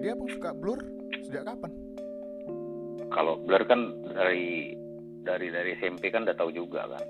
[0.00, 0.80] Jadi abang suka Blur
[1.20, 1.68] sejak kapan?
[3.12, 4.72] Kalau Blur kan dari
[5.20, 7.04] dari dari SMP kan udah tahu juga kan.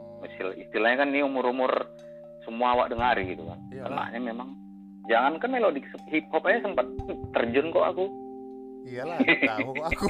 [0.00, 1.68] Oh, Istilah- Istilahnya kan ini umur-umur
[2.40, 3.60] semua awak dengari gitu kan.
[3.68, 4.08] Iyalah.
[4.08, 4.48] Kenanya memang
[5.12, 6.88] jangan kan melodi hip hop aja sempat
[7.36, 8.04] terjun kok aku.
[8.88, 9.20] Iyalah,
[9.52, 10.08] tahu kok aku.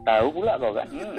[0.00, 0.88] Tahu pula kok kan.
[0.88, 1.16] Hmm.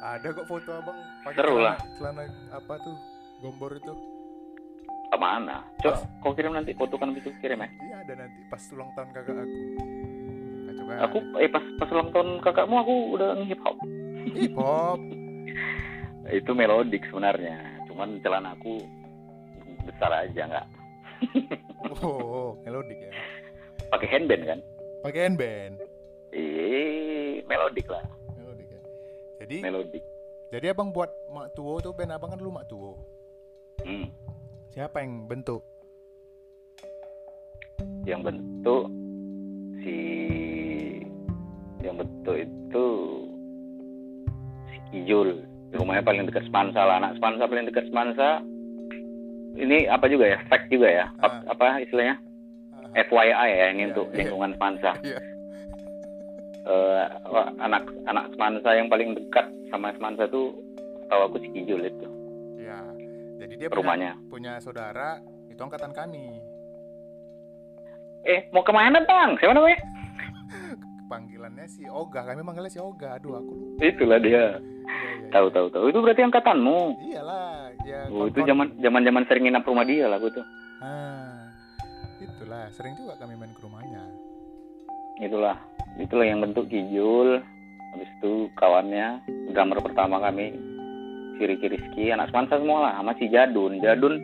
[0.16, 2.96] Ada kok foto abang pakai Seru celana, celana apa tuh?
[3.40, 3.92] Gombor itu.
[5.10, 5.66] Ke mana?
[5.82, 7.68] Coba kau kirim nanti foto kan itu kirim ya.
[7.68, 9.58] Iya ada nanti pas ulang tahun kakak aku.
[10.64, 10.98] Kacau kan?
[11.04, 13.76] Aku eh pas pas ulang tahun kakakmu aku udah hip hop.
[14.30, 15.00] hip hop.
[16.30, 17.58] Itu melodik sebenarnya.
[17.84, 18.78] Cuman celana aku
[19.82, 20.66] besar aja nggak
[22.00, 23.10] Oh, melodik ya.
[23.90, 24.58] pakai handband kan.
[25.02, 25.74] Pakai handband.
[26.30, 28.80] Eh melodik lah, Melodik ya.
[29.42, 30.04] Jadi melodik.
[30.48, 32.94] jadi abang buat Mak Tuo tuh band abang kan dulu Mak Tuo.
[33.82, 34.06] Hmm.
[34.70, 35.62] Siapa yang bentuk?
[38.06, 38.84] Yang bentuk
[39.82, 39.96] si
[41.80, 42.86] yang bentuk itu
[44.68, 45.42] si Kijul.
[45.70, 46.98] Rumahnya paling dekat Semansa lah.
[46.98, 48.42] Anak Semansa paling dekat Semansa.
[49.54, 50.38] Ini apa juga ya?
[50.46, 51.06] Fact juga ya?
[51.18, 51.52] Apa- Ah.
[51.52, 52.16] Apa istilahnya?
[52.72, 54.16] Ah, FYI ya ini Iya, untuk iya.
[54.18, 54.90] lingkungan Semansa.
[55.00, 55.18] Iya.
[56.60, 60.54] Eh, wah, anak anak Semansa yang paling dekat sama Semansa tuh
[61.06, 62.06] tahu aku si Kijul itu.
[63.40, 64.20] Jadi dia rumahnya.
[64.28, 65.16] punya saudara
[65.48, 66.36] itu angkatan kami.
[68.20, 69.32] Eh mau ke mana bang?
[69.40, 69.80] Siapa namanya?
[71.10, 73.16] Panggilannya si Oga, kami manggilnya si Oga.
[73.16, 73.80] Aduh, aku lupa.
[73.82, 74.30] Itulah dia.
[74.30, 75.54] Iya, iya, Tahu iya.
[75.56, 75.84] tahu tahu.
[75.88, 76.80] Itu berarti angkatanmu.
[77.00, 78.00] Iyalah, ya.
[78.12, 80.44] Oh, itu zaman zaman zaman sering nginap rumah dia lah aku tuh.
[80.84, 81.48] Ah,
[82.20, 84.04] itulah sering juga kami main ke rumahnya.
[85.18, 85.56] Itulah
[85.96, 87.40] itulah yang bentuk Kijul.
[87.90, 89.18] Habis itu kawannya
[89.50, 90.54] drummer pertama kami
[91.44, 93.78] Ricky Rizky anak Semansa semua lah sama si Jadun.
[93.78, 94.14] Jadun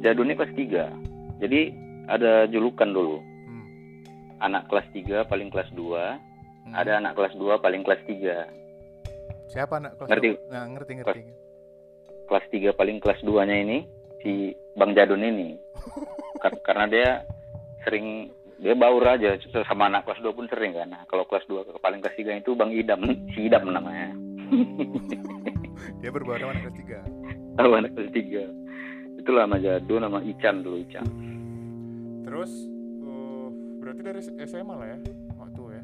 [0.00, 1.42] Jadun ini kelas 3.
[1.42, 1.60] Jadi
[2.06, 3.18] ada julukan dulu.
[3.18, 3.64] Hmm.
[4.40, 6.18] Anak kelas 3 paling kelas 2,
[6.66, 6.74] Hmm.
[6.74, 8.46] ada anak kelas 2 paling kelas 3.
[9.46, 10.30] Siapa anak kelas Ngerti.
[10.50, 11.20] Nah, ngerti ngerti.
[12.26, 13.78] Kelas 3 paling kelas 2-nya ini
[14.20, 15.54] si Bang Jadun ini.
[16.42, 17.08] Kar- karena dia
[17.82, 20.88] sering dia baur aja sama anak kelas 2 pun sering kan.
[20.88, 24.10] Nah, kalau kelas 2 ke paling kelas 3 itu Bang Idam, si Idam namanya.
[26.00, 26.78] dia berbaur sama anak kelas
[27.56, 27.58] 3.
[27.58, 29.20] Tahu anak kelas 3.
[29.24, 31.06] Itulah nama Jadun, nama Ican dulu Ican.
[32.26, 32.52] Terus
[33.02, 33.48] uh,
[33.80, 34.98] berarti dari SMA lah ya
[35.38, 35.82] waktu ya.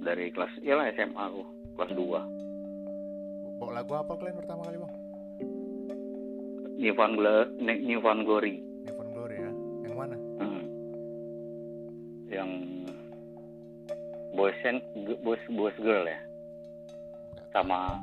[0.00, 1.42] Dari kelas iyalah SMA aku,
[1.76, 3.60] kelas 2.
[3.60, 4.92] Bawa lagu apa kalian pertama kali bang?
[6.80, 8.64] New Found Glo- New Found Glory.
[8.88, 9.52] Never Glory ya.
[9.84, 10.16] Yang mana?
[10.40, 10.64] Hmm.
[12.32, 12.50] Yang
[14.32, 14.80] boys and
[15.20, 16.16] boys boys girl ya.
[17.52, 18.00] Sama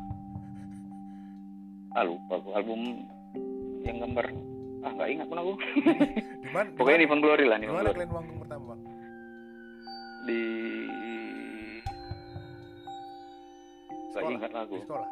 [1.97, 3.01] ah lupa aku album
[3.81, 4.29] yang gambar
[4.85, 5.53] ah nggak ingat pun aku.
[6.45, 6.69] Di mana?
[6.77, 7.97] Pokoknya Found Glory lah mana Glory.
[7.97, 8.81] kalian manggung pertama bang?
[10.23, 10.39] Di
[14.07, 14.33] nggak Sekolah?
[14.33, 14.75] ingat lagu.
[14.77, 15.09] Di sekolah.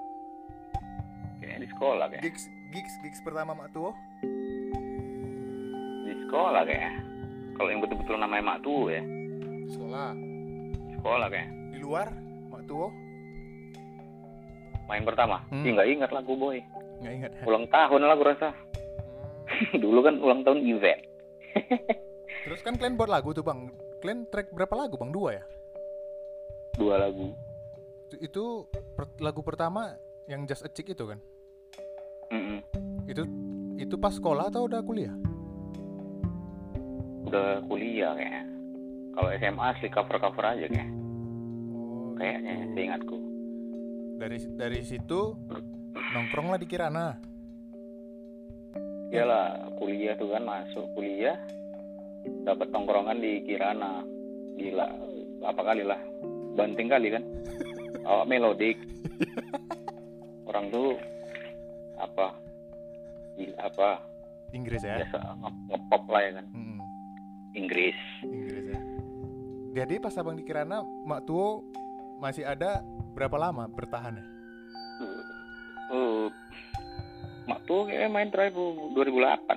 [1.35, 2.21] Kayaknya di sekolah kayak.
[2.23, 3.91] Gigs gigs gigs pertama Mak Tuo.
[6.05, 6.93] Di sekolah kayak.
[7.55, 9.01] Kalau yang betul-betul namanya Mak Tuh ya.
[9.01, 10.09] Di sekolah.
[10.69, 11.49] Di sekolah kayak.
[11.73, 12.07] Di luar
[12.49, 12.87] Mak Tuo.
[14.85, 15.41] Main pertama.
[15.49, 15.65] Hmm.
[15.65, 16.61] Nggak ingat lagu boy.
[17.05, 17.31] Nggak ingat.
[17.45, 18.49] Ulang tahun lah aku rasa.
[19.45, 19.77] Hmm.
[19.83, 21.01] Dulu kan ulang tahun event.
[22.49, 23.69] Terus kan kalian buat lagu tuh bang.
[24.01, 25.13] Kalian track berapa lagu bang?
[25.13, 25.43] Dua ya?
[26.75, 27.29] Dua lagu.
[28.09, 28.43] Itu, itu
[28.97, 29.93] per- lagu pertama
[30.25, 31.21] yang Just a Chick itu kan?
[32.33, 32.65] Mm-mm.
[33.05, 33.21] Itu
[33.77, 35.13] itu pas sekolah atau udah kuliah?
[37.25, 38.43] Udah kuliah kayaknya.
[39.15, 40.87] Kalau SMA asli cover-cover aja kayaknya.
[41.71, 42.73] Oh, Kayaknya gitu.
[42.73, 43.17] seingatku.
[44.15, 45.19] Dari dari situ
[45.95, 47.15] nongkrong lah di Kirana.
[49.11, 51.39] Iyalah kuliah tuh kan masuk kuliah
[52.43, 54.03] dapat tongkrongan di Kirana.
[54.59, 54.87] Gila.
[55.45, 55.99] Apa kali lah.
[56.55, 57.23] Banting kali kan.
[58.09, 58.77] Awak melodik.
[60.45, 60.99] Orang tuh
[61.99, 62.35] apa?
[63.39, 63.89] Gila, apa?
[64.55, 65.03] Inggris ya?
[65.03, 66.45] Biasa nge- ngepop lah ya kan.
[66.55, 66.79] Mm-mm,
[67.55, 67.97] Inggris.
[68.23, 68.79] Inggris ya.
[69.75, 71.67] Jadi pas abang di Kirana, Mak Tuo
[72.23, 72.79] masih ada
[73.11, 74.25] berapa lama bertahan ya?
[75.87, 76.27] Uh,
[77.45, 78.97] mak tuh kayak main terakhir 2008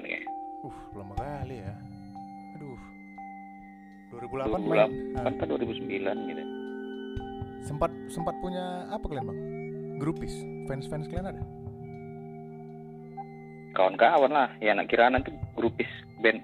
[0.04, 0.20] ya.
[0.60, 1.74] Uh, lama kali ya.
[2.56, 2.78] Aduh.
[4.12, 4.90] 2008 main.
[5.14, 6.42] 2008 Ah, kan 2009 gitu.
[7.58, 9.40] sempat sempat punya apa kalian bang?
[9.98, 10.32] Grupis,
[10.64, 11.42] fans-fans kalian ada?
[13.74, 15.86] Kawan-kawan lah, ya anak kirana tuh grupis
[16.18, 16.40] band.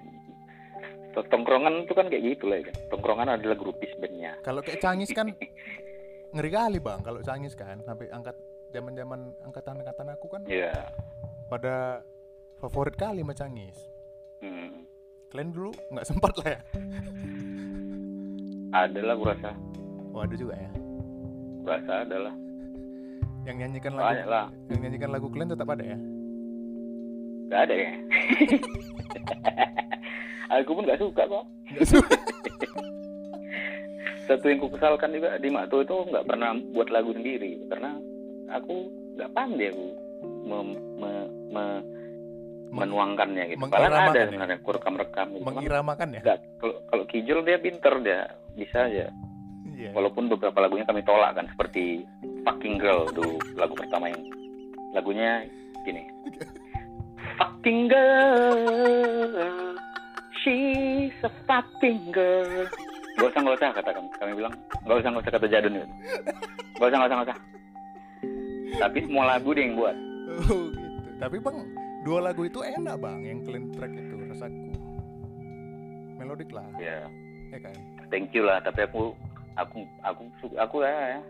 [1.15, 2.67] Tongkrongan itu kan kayak gitu lah ya.
[2.67, 2.75] kan.
[2.91, 4.35] Tongkrongan adalah grupis bandnya.
[4.43, 5.31] Kalau kayak Cangis kan
[6.35, 6.99] ngeri kali bang.
[6.99, 8.35] Kalau Cangis kan sampai angkat
[8.75, 10.91] zaman-zaman angkatan-angkatan aku kan Iya.
[11.47, 12.03] pada
[12.57, 13.77] favorit kali sama Cangis.
[14.39, 14.83] Hmm.
[15.31, 16.59] Kalian dulu nggak sempat lah ya?
[18.75, 19.51] ada lah gue rasa
[20.11, 20.67] Oh ada juga ya.
[21.57, 22.35] gue rasa ada lah
[23.43, 25.97] Yang nyanyikan lagu banyak lah yang nyanyikan lagu kalian tetap ada ya.
[27.45, 27.91] Gak ada ya
[30.55, 32.15] aku pun gak suka kok Nggak suka.
[34.25, 37.93] satu yang ku kesalkan juga di Makto itu nggak pernah buat lagu sendiri karena
[38.51, 38.75] aku
[39.15, 39.87] nggak pandai aku
[40.45, 41.85] mem- me- me-
[42.75, 43.59] menuangkannya gitu.
[43.71, 44.27] Padahal ada ya?
[44.27, 45.45] sebenarnya aku rekam-rekam gitu.
[45.47, 46.21] Mengiramakan ya.
[46.59, 48.21] kalau kalau Kijol dia pinter dia
[48.57, 49.07] bisa aja.
[49.75, 49.91] Iya.
[49.91, 52.03] Walaupun beberapa lagunya kami tolak kan seperti
[52.47, 54.23] Fucking Girl dulu lagu pertama yang
[54.95, 55.43] lagunya
[55.83, 56.03] gini.
[57.35, 59.43] Fucking girl,
[60.39, 62.63] she's a fucking girl.
[63.19, 64.07] Gak usah gak usah kata kami.
[64.15, 64.53] Kami bilang
[64.87, 65.87] gak usah gak usah kata jadun itu.
[66.79, 67.37] Gak usah gak usah gak usah.
[68.75, 69.95] Tapi semua lagu dia yang buat.
[70.27, 71.09] Oh gitu.
[71.15, 71.57] Tapi bang,
[72.01, 74.71] dua lagu itu enak bang, yang clean track itu rasaku.
[76.15, 77.07] Melodik lah, Ya,
[77.49, 77.75] ya kan.
[78.09, 78.59] thank you lah.
[78.59, 79.15] Tapi aku
[79.55, 81.21] aku aku su- aku ya, ya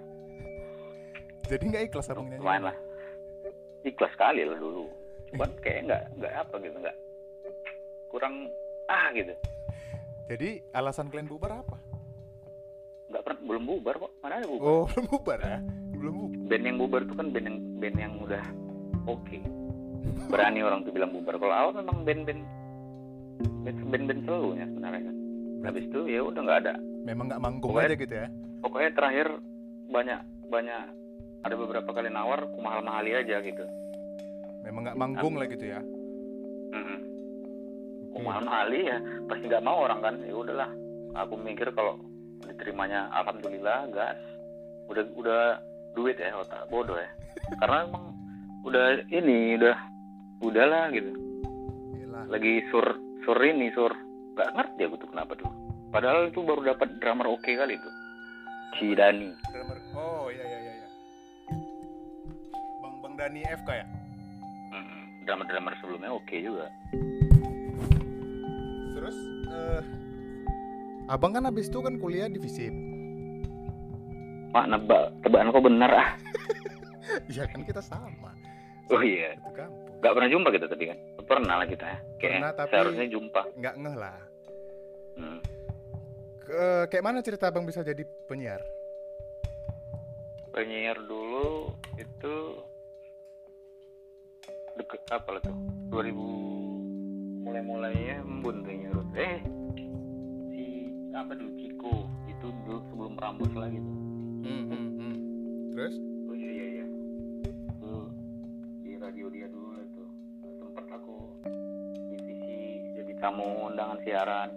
[1.45, 2.41] Jadi nggak ikhlas abang nyanyi.
[2.41, 2.77] lumayan lah.
[3.83, 4.89] Ikhlas sekali lah dulu.
[5.29, 6.97] Cuman kayak nggak nggak apa gitu nggak
[8.07, 8.33] kurang
[8.87, 9.33] ah gitu.
[10.25, 11.77] Jadi alasan kalian bubar apa?
[13.05, 14.11] Nggak pernah belum bubar kok.
[14.19, 14.65] Mana ada bubar?
[14.65, 15.57] Oh belum bubar ya?
[15.97, 16.45] Belum bubar.
[16.45, 18.43] Band yang bubar itu kan band yang band yang udah
[19.05, 19.37] oke.
[20.31, 21.35] Berani orang tuh bilang bubar.
[21.37, 22.41] Kalau awal memang band-band
[23.63, 25.15] band- band-band selalunya sebenarnya kan.
[25.65, 26.73] Habis itu ya udah nggak ada.
[27.05, 28.27] Memang nggak manggung Pokoknya- aja gitu ya?
[28.61, 29.27] Pokoknya terakhir
[29.85, 30.19] banyak
[30.49, 30.81] banyak
[31.45, 33.65] ada beberapa kali nawar ku mahal-mahali aja gitu.
[34.65, 35.79] Memang nggak manggung lah gitu ya?
[38.15, 38.23] Oke.
[38.25, 38.97] mahal-mahali ya
[39.27, 40.15] pasti nggak mau orang kan.
[40.23, 40.69] Ya udahlah.
[41.15, 41.99] Aku mikir kalau
[42.41, 44.17] diterimanya alhamdulillah gas.
[44.89, 45.41] Udah udah
[45.95, 47.09] duit ya otak bodoh ya.
[47.63, 48.05] Karena emang
[48.67, 49.77] udah ini udah
[50.43, 51.11] udahlah gitu.
[51.95, 52.29] Gila.
[52.29, 52.85] Lagi sur
[53.23, 53.91] sur ini sur
[54.35, 55.49] nggak ngerti aku tuh kenapa tuh.
[55.89, 57.89] Padahal itu baru dapat drummer oke kali itu.
[58.75, 59.31] Si Dani.
[59.47, 59.77] Drummer.
[59.95, 60.73] Oh iya iya iya.
[60.83, 60.89] iya.
[62.83, 63.85] Bang Bang Dani FK ya?
[64.75, 65.03] Mm-mm.
[65.23, 66.67] Drummer-drummer sebelumnya oke juga.
[68.95, 69.83] Terus eh
[71.05, 72.94] abang kan habis itu kan kuliah di FISIP.
[74.55, 76.09] Mak nebak tebakan kau benar ah.
[77.27, 78.31] Iya kan kita sama.
[78.87, 79.35] Oh iya.
[79.99, 80.97] Gak pernah jumpa kita tapi kan.
[81.27, 81.97] Pernah lah kita ya.
[82.15, 83.41] Kayak Pernah, tapi- seharusnya jumpa.
[83.53, 84.17] Nggak ngeh lah.
[85.15, 85.39] Hmm.
[86.39, 88.63] Ke- kayak mana cerita abang bisa jadi penyiar?
[90.49, 92.35] Penyiar dulu itu
[94.77, 95.57] deket apa lah tuh?
[95.89, 96.15] 2000
[97.43, 99.03] mulai-mulainya embun kayaknya.
[99.19, 99.37] Eh
[100.47, 100.63] si
[101.11, 101.93] apa dulu Ciko
[102.25, 104.04] itu dulu sebelum rambut lagi tuh.
[104.45, 105.15] Hmm, hmm, hmm.
[105.73, 105.93] Terus?
[106.29, 106.85] Oh iya iya iya.
[107.43, 107.91] Itu
[108.79, 110.07] di radio dia dulu lah tuh.
[110.61, 111.15] Tempat aku
[112.07, 112.59] divisi
[112.93, 114.49] jadi tamu undangan siaran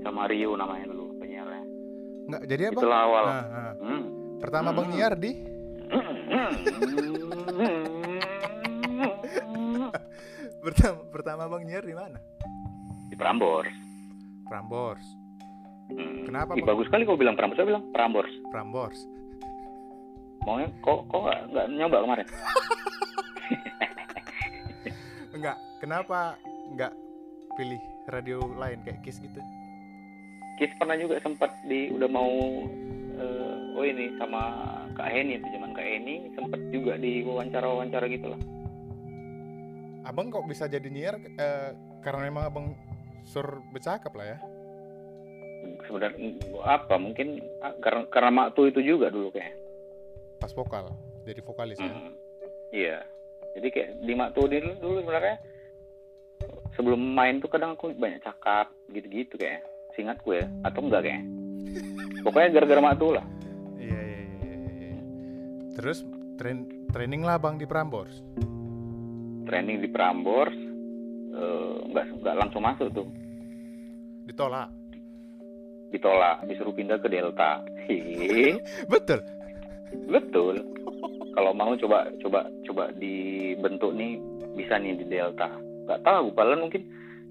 [0.00, 1.62] sama Rio namanya dulu penyiarnya.
[2.24, 2.78] Nggak jadi abang?
[2.78, 3.24] Itulah awal.
[3.26, 3.72] Nah, nah.
[3.76, 4.02] Hmm.
[4.38, 4.92] Pertama bang Hmm.
[4.92, 5.30] nyiar di
[10.62, 12.18] pertama pertama bang nyiar di mana?
[13.08, 13.68] di Prambors.
[14.48, 15.04] Prambors.
[15.92, 16.24] Hmm.
[16.24, 16.72] Kenapa, Ih, Bang?
[16.72, 17.60] bagus sekali kau bilang Prambors.
[17.60, 18.32] Saya bilang Prambors.
[18.48, 18.96] Prambors.
[20.42, 22.26] Maunya kok kok nggak nggak nyoba kemarin?
[25.36, 25.58] Enggak.
[25.82, 26.38] Kenapa
[26.70, 26.94] enggak
[27.58, 29.42] pilih radio lain kayak Kiss gitu?
[30.60, 32.30] Kis pernah juga sempat di udah mau
[33.18, 34.42] eh, oh ini sama
[34.94, 38.40] Kak Heni itu zaman Kak Heni sempat juga di wawancara-wawancara gitu lah.
[40.06, 42.66] Abang kok bisa jadi nyiar eh, karena memang abang
[43.26, 44.38] sur bercakap lah ya.
[45.86, 49.61] Sebenarnya apa mungkin ah, karena karena Maktu itu juga dulu kayak.
[50.42, 50.90] Pas vokal,
[51.22, 51.86] jadi vokalis ya.
[51.86, 52.10] Hmm.
[52.74, 52.98] Iya.
[53.54, 55.36] Jadi kayak di Maktu dulu, dulu sebenarnya
[56.74, 59.62] sebelum main tuh kadang aku banyak cakap gitu-gitu kayak.
[59.94, 61.22] Seingatku ya atau enggak kayak.
[62.26, 63.26] Pokoknya gara-gara Maktu lah.
[63.78, 65.00] Iya, iya, iya, iya, iya.
[65.78, 66.02] Terus
[66.42, 68.18] train training lah bang di Prambors.
[69.46, 70.58] Training di Prambors
[71.38, 73.06] eh, nggak nggak langsung masuk tuh.
[74.26, 74.74] Ditolak.
[75.92, 77.60] Ditolak, disuruh pindah ke Delta.
[78.92, 79.20] Betul.
[80.08, 80.62] Betul.
[81.32, 84.20] Kalau mau coba coba coba dibentuk nih
[84.56, 85.48] bisa nih di Delta.
[85.88, 86.84] Gak tahu, padahal mungkin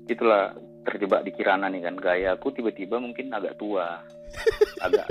[0.10, 0.52] itulah
[0.84, 1.96] terjebak di Kirana nih kan.
[2.02, 4.02] Gaya aku tiba-tiba mungkin agak tua,
[4.86, 5.06] agak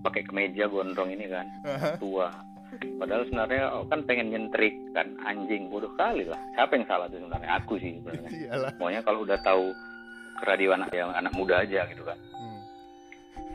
[0.00, 1.46] pakai kemeja gondrong ini kan
[2.00, 2.32] tua.
[2.74, 6.40] Padahal sebenarnya oh, kan pengen nyentrik kan anjing bodoh kali lah.
[6.58, 7.50] Siapa yang salah tuh sebenarnya?
[7.62, 8.30] Aku sih sebenarnya.
[8.82, 9.70] Maunya kalau udah tahu
[10.42, 12.18] radio anak yang anak muda aja gitu kan.
[12.34, 12.60] Hmm.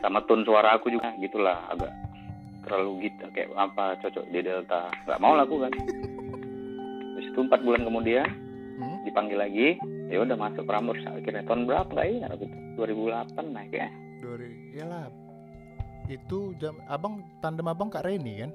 [0.00, 1.92] Sama tone suara aku juga gitulah agak
[2.62, 4.92] terlalu gitu kayak apa cocok di Delta.
[5.04, 5.72] Gak mau lah aku kan.
[7.16, 8.28] Terus itu empat bulan kemudian
[8.80, 8.96] Hmm.
[9.04, 9.68] dipanggil lagi
[10.08, 13.88] ya udah masuk Prambors akhirnya tahun berapa nggak ingat aku tuh 2008 naik ya
[14.24, 15.04] Dori, iyalah.
[16.08, 18.50] itu jam abang tandem abang kak Reni kan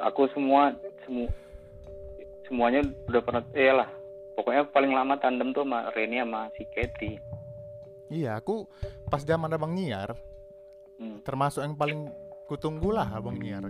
[0.00, 0.72] aku semua
[1.04, 1.28] semu
[2.48, 3.88] semuanya udah pernah eh lah
[4.32, 7.12] pokoknya paling lama tandem tuh sama Reni sama si Katy
[8.08, 8.64] iya aku
[9.12, 10.16] pas zaman abang nyiar
[10.94, 11.18] Hmm.
[11.26, 12.06] termasuk yang paling
[12.46, 13.66] kutunggu lah abang nyiar.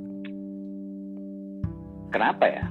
[2.13, 2.65] Kenapa ya?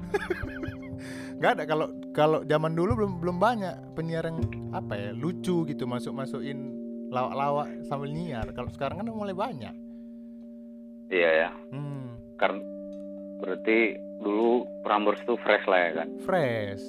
[1.42, 4.40] Nggak ada kalau kalau zaman dulu belum belum banyak penyiar yang
[4.72, 6.72] apa ya lucu gitu masuk masukin
[7.10, 8.48] lawak-lawak sambil nyiar.
[8.56, 9.76] Kalau sekarang kan udah mulai banyak.
[11.12, 11.50] Iya ya.
[11.74, 12.62] Hmm, karena
[13.44, 16.08] berarti dulu Prambors tuh fresh lah ya kan?
[16.24, 16.86] Fresh.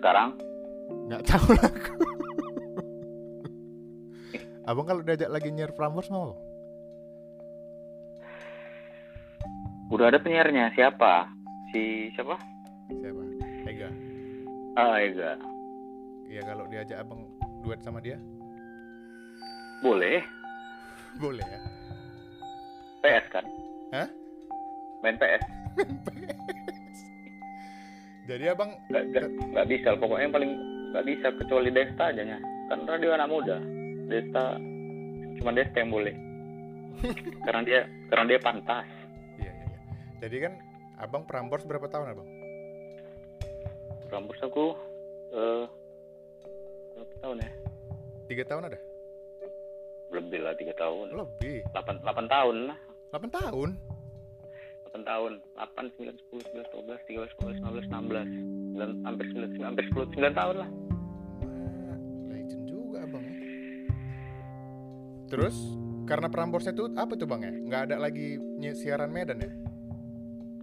[0.00, 0.34] Sekarang?
[1.06, 2.21] Nggak tahu lah aku
[4.66, 6.36] abang kalau diajak lagi nyiar Prambors mau?
[9.92, 11.28] Udah ada penyiarnya siapa?
[11.74, 12.40] Si siapa?
[12.88, 13.22] Siapa?
[13.68, 13.88] Ega.
[14.78, 15.36] Ah Ega.
[16.32, 17.28] Ya kalau diajak abang
[17.60, 18.16] duet sama dia?
[19.84, 20.24] Boleh.
[21.20, 21.60] Boleh ya?
[23.04, 23.44] PS kan?
[23.92, 24.08] Hah?
[25.02, 25.42] main PS
[28.30, 30.52] jadi abang nggak nggak nggak bisa pokoknya yang paling
[30.94, 32.38] nggak bisa kecuali Desta aja nya.
[32.70, 33.58] Kan radio anak muda
[34.10, 34.56] Desta
[35.38, 36.32] cuma Desta yang boleh
[37.42, 38.86] karena dia karena dia pantas.
[39.40, 39.78] Iya iya iya.
[40.22, 40.52] Jadi kan
[41.02, 42.28] abang Prambors berapa tahun abang?
[44.12, 44.76] Rambut aku
[45.32, 45.64] eh
[46.94, 47.50] berapa tahun ya?
[48.28, 48.78] Tiga tahun ada?
[50.12, 51.16] Lebih lah tiga tahun.
[51.16, 51.64] Lebih?
[51.72, 52.78] Delapan delapan tahun lah.
[53.12, 53.70] 8 tahun?
[54.84, 55.32] Delapan tahun.
[55.52, 58.90] Delapan sembilan sepuluh sebelas dua belas tiga belas empat belas lima belas enam belas sembilan
[59.04, 60.91] hampir sembilan hampir sepuluh sembilan tahun lah
[65.32, 65.56] Terus
[66.04, 67.52] karena Pramborsnya tuh apa tuh bang ya?
[67.56, 68.36] Nggak ada lagi
[68.76, 69.50] siaran Medan ya?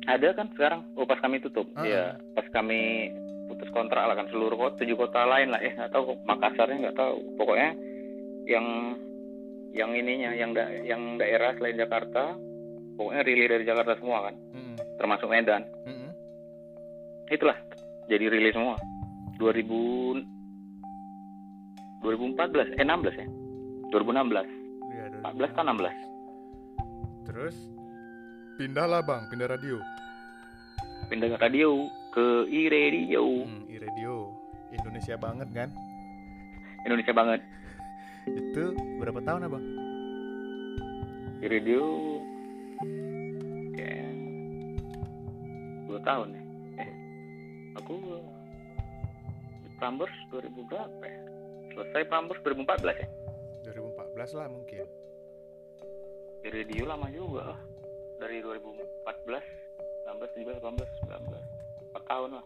[0.09, 1.85] ada kan sekarang oh pas kami tutup Ah.
[1.85, 3.13] ya pas kami
[3.45, 7.13] putus kontrak lah kan seluruh kota tujuh kota lain lah nggak tahu Makassarnya nggak tahu
[7.38, 7.77] pokoknya
[8.49, 8.65] yang
[9.69, 12.33] yang ininya yang da yang daerah selain Jakarta
[12.97, 14.75] pokoknya rilis dari Jakarta semua kan Mm-mm.
[14.97, 16.09] termasuk Medan Mm-mm.
[17.29, 17.57] itulah
[18.09, 18.81] jadi rilis semua
[19.38, 19.61] 2000
[22.01, 23.27] 2014 eh 16 ya
[23.93, 24.58] 2016 Iya,
[25.21, 25.91] 14 kan 16
[27.25, 27.55] Terus
[28.55, 29.77] pindah lah bang, pindah radio.
[31.07, 31.69] pindah ke radio
[32.09, 34.13] ke iRadio Hmm, radio
[34.69, 35.69] Indonesia banget kan?
[36.83, 37.41] Indonesia banget
[38.25, 38.63] Itu
[38.97, 39.65] berapa tahun abang?
[41.39, 41.83] iRadio
[43.71, 44.11] kayak
[45.85, 46.43] dua tahun ya
[46.77, 46.91] eh
[47.73, 47.95] aku
[49.57, 51.19] di Prambors 2000 berapa ya
[51.71, 53.07] selesai Prambors 2014 ya
[53.65, 54.83] 2014 lah mungkin.
[56.39, 57.60] Di radio lama juga lah.
[58.19, 58.75] dari 2014
[60.12, 60.75] 16 17 18
[61.08, 62.46] 19 4 tahun lah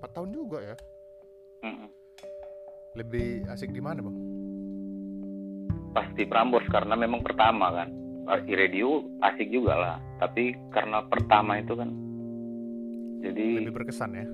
[0.00, 0.76] 4 tahun juga ya.
[1.60, 1.88] Mm-mm.
[2.96, 4.16] Lebih asik di mana bang?
[5.90, 7.90] pasti Prambors karena memang pertama kan
[8.46, 11.90] di radio asik juga lah tapi karena pertama itu kan
[13.20, 14.26] jadi Lebih berkesan ya.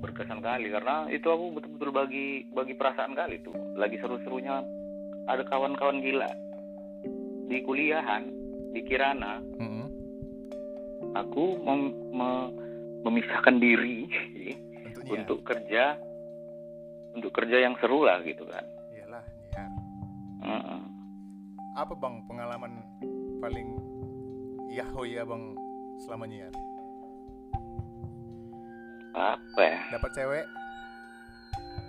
[0.00, 4.64] berkesan kali karena itu aku betul-betul bagi bagi perasaan kali tuh lagi seru-serunya
[5.28, 6.28] ada kawan-kawan gila
[7.44, 8.24] di kuliahan
[8.70, 9.86] di Kirana Mm-mm.
[11.12, 12.50] aku mem- me-
[13.02, 14.08] memisahkan diri
[14.84, 15.16] Untuk nyiar.
[15.18, 15.84] untuk kerja
[17.12, 19.70] untuk kerja yang seru lah gitu kan Iyalah nyiar.
[20.42, 20.80] Mm-mm.
[21.74, 22.72] Apa bang pengalaman
[23.38, 23.68] paling
[24.70, 25.42] yahoy ya bang
[26.00, 26.54] selama nyiar?
[29.14, 30.46] apa ya Dapat cewek?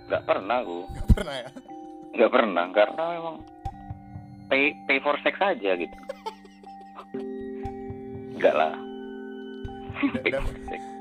[0.06, 1.48] nggak pernah aku Gak pernah ya?
[2.14, 3.36] nggak pernah karena memang
[4.46, 5.96] pay pay for sex aja gitu
[8.32, 8.72] enggak lah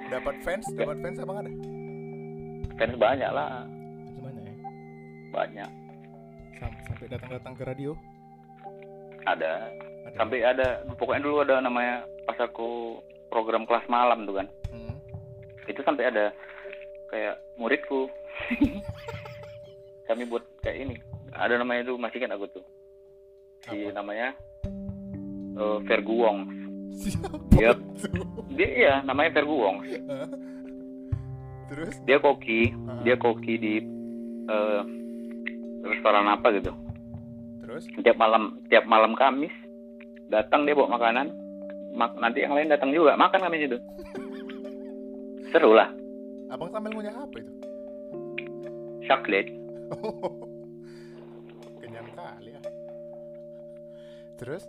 [0.08, 0.64] dapat fans?
[0.72, 1.52] Dapat fans abang ada?
[2.76, 3.66] fans banyak lah
[4.08, 4.56] Semuanya ya.
[5.30, 5.70] banyak
[6.56, 7.92] Sam- sampai datang-datang ke radio?
[9.26, 9.68] ada
[10.06, 10.16] Ada.
[10.16, 14.96] sampai ada pokoknya dulu ada namanya pas aku program kelas malam tuh kan Mm.
[15.66, 16.30] itu sampai ada
[17.08, 18.06] kayak muridku
[20.08, 20.96] kami buat kayak ini
[21.32, 22.64] ada namanya itu masih kan aku tuh
[23.66, 24.34] si namanya
[25.56, 26.40] uh, Vergu Wong.
[27.52, 27.76] Dia-
[28.50, 29.78] dia iya namanya Vergu Wong?
[31.66, 31.96] Terus?
[32.04, 32.72] dia koki.
[32.86, 33.02] Ah.
[33.02, 33.74] dia koki di
[34.46, 34.82] eh,
[35.82, 36.72] restoran apa gitu.
[37.60, 37.84] Terus?
[38.00, 39.52] tiap malam tiap malam Kamis
[40.30, 41.34] datang dia bawa makanan.
[41.96, 43.80] Mak- nanti yang lain datang juga makan kami situ
[45.52, 45.88] seru lah.
[46.48, 47.52] Abang sambil ngunyah apa itu?
[49.06, 49.54] chocolate
[54.36, 54.64] Terus?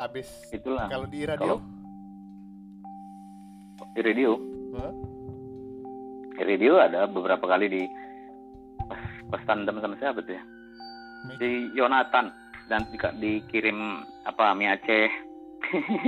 [0.00, 0.88] Abis itulah.
[0.88, 1.60] kalau di radio?
[3.90, 4.32] di radio.
[4.78, 4.92] Hah?
[6.40, 7.82] di radio ada beberapa kali di
[8.88, 10.42] pas pas tandem sama siapa tuh ya?
[11.36, 12.32] Si Yonatan.
[12.70, 15.10] Dan di- dikirim apa mie Aceh.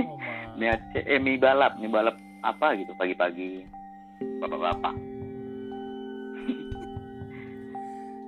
[0.07, 0.17] Oh,
[0.59, 1.77] mie Aceh eh mie balap.
[1.77, 3.67] Mie balap apa gitu pagi-pagi.
[4.39, 4.93] Bapak-bapak.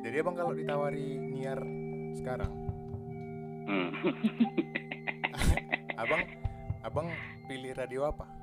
[0.03, 1.59] Jadi abang kalau ditawari niar
[2.15, 2.51] sekarang,
[3.65, 3.89] hmm.
[6.01, 6.21] abang
[6.85, 7.07] abang
[7.49, 8.25] pilih radio apa?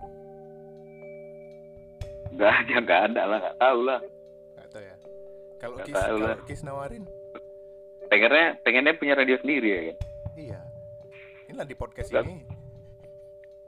[2.34, 4.00] nggak ada nggak ada lah nggak tahu lah
[4.56, 4.96] Gak tahu ya.
[5.60, 6.28] Kalau Kis, kalau.
[6.48, 7.04] Kis nawarin,
[8.12, 9.96] pengennya pengennya punya radio sendiri ya kan
[10.36, 10.60] iya.
[11.48, 12.44] Inilah di podcast ini.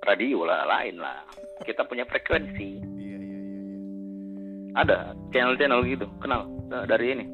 [0.05, 1.25] radio lah lain lah
[1.65, 3.41] kita punya frekuensi Iya iya iya.
[3.41, 3.79] iya.
[4.77, 4.97] ada
[5.33, 7.25] channel-channel gitu kenal Nah, dari ini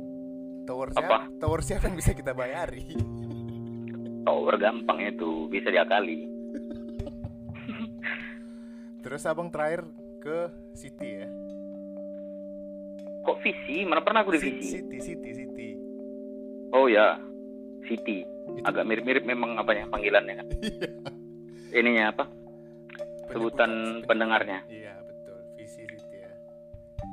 [0.67, 1.01] Tower Apa?
[1.01, 1.19] siapa?
[1.41, 2.95] Tower siapa yang bisa kita bayari?
[4.25, 6.29] tower gampang itu bisa diakali.
[9.05, 9.89] Terus abang terakhir
[10.21, 10.39] ke
[10.77, 11.29] City ya?
[13.21, 13.85] kok visi?
[13.85, 14.81] Mana pernah aku di visi?
[14.81, 15.69] City, City, City.
[16.73, 17.21] oh ya
[17.85, 20.49] City Itu agak mirip-mirip memang apanya panggilannya kan?
[21.71, 21.87] Iya.
[21.87, 22.25] ininya apa?
[23.31, 24.67] Sebutan pendengarnya.
[24.67, 26.35] Iya betul, visi City ya.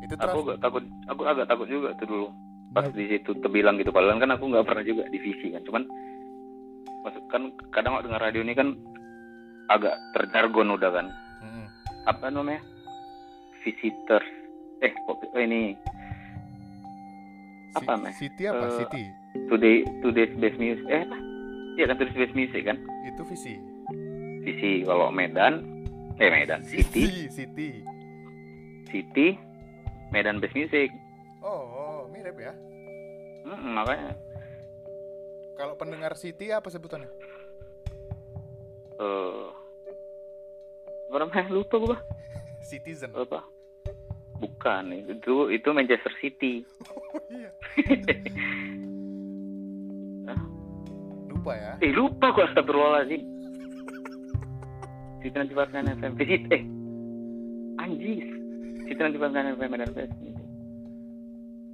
[0.02, 2.28] Itu aku agak takut aku agak takut juga tuh dulu.
[2.74, 3.94] Pas Nah, di situ terbilang gitu.
[3.94, 5.62] Padahal kan aku nggak pernah juga di visi kan.
[5.62, 5.86] Cuman
[7.28, 8.76] kan kadang dengar radio ini kan
[9.68, 11.08] agak terjargon udah kan
[11.42, 11.66] mm-mm.
[12.06, 12.64] apa namanya
[13.62, 14.28] visitors
[14.80, 15.76] eh kok oh ini
[17.74, 18.10] Apa, Meh?
[18.12, 18.66] City apa?
[18.66, 19.04] Eh, City.
[19.46, 21.18] today today's best music eh apa
[21.76, 23.54] iya kan today's best music kan Itu visi.
[24.42, 25.62] visi kalau Medan
[26.18, 27.84] eh Medan City City.
[28.88, 29.38] City
[30.10, 30.90] Medan best music
[31.38, 32.50] Oh, oh, mirip ya.
[33.46, 34.12] Mm, makanya
[35.58, 37.10] Kalau pendengar City apa sebutannya?
[38.98, 39.46] eh
[41.08, 41.98] apa namanya lupa gua.
[42.70, 43.10] Citizen.
[43.14, 43.42] apa?
[44.38, 46.62] Bukan itu itu Manchester City.
[46.94, 47.50] Oh, iya.
[51.30, 51.72] Lupa ya.
[51.80, 53.22] eh lupa gua astagfirullahaladzim.
[55.22, 56.64] City nanti Barkan FM visit eh
[57.78, 58.26] anjir
[58.86, 59.72] City nanti Barkan FM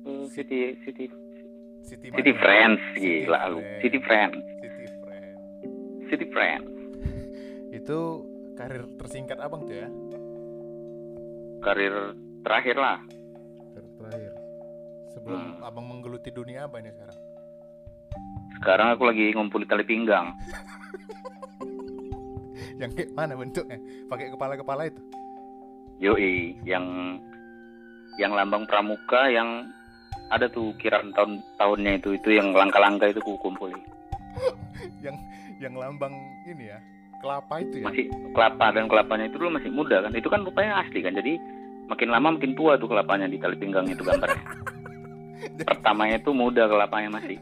[0.04, 1.08] Eh, City City
[1.84, 2.32] City, City?
[2.34, 4.67] Friends City gila lu City Friends City
[4.98, 5.36] Friend.
[6.08, 6.67] City Friends
[7.78, 7.98] Itu
[8.54, 9.89] karir tersingkat abang tuh ya?
[11.60, 11.96] karir
[12.41, 13.00] terakhir lah
[13.72, 14.34] Karir terakhir.
[15.10, 15.62] Sebelum Hmm.
[15.62, 17.19] abang menggeluti dunia apa ini sekarang?
[18.56, 20.32] sekarang aku lagi ngumpulin tali pinggang
[22.74, 23.78] Yang kayak mana bentuknya?
[24.08, 25.02] Pakai kepala-kepala itu?
[25.96, 26.84] yoi yang
[28.17, 29.63] yang lambang pramuka yang
[30.34, 33.78] ada tuh kiraan tahun tahunnya itu itu yang langka-langka itu ku kumpulin
[35.62, 36.12] Yang lambang
[36.43, 36.80] ini ya?
[37.24, 37.86] Kelapa itu ya?
[37.88, 41.39] masih kelapa dan kelapanya itu dulu masih muda kan itu kan rupanya asli kan jadi
[41.88, 44.43] makin lama makin tua tuh kelapanya di tali pinggang itu gambarnya
[45.69, 47.39] pertamanya itu muda kelapanya masih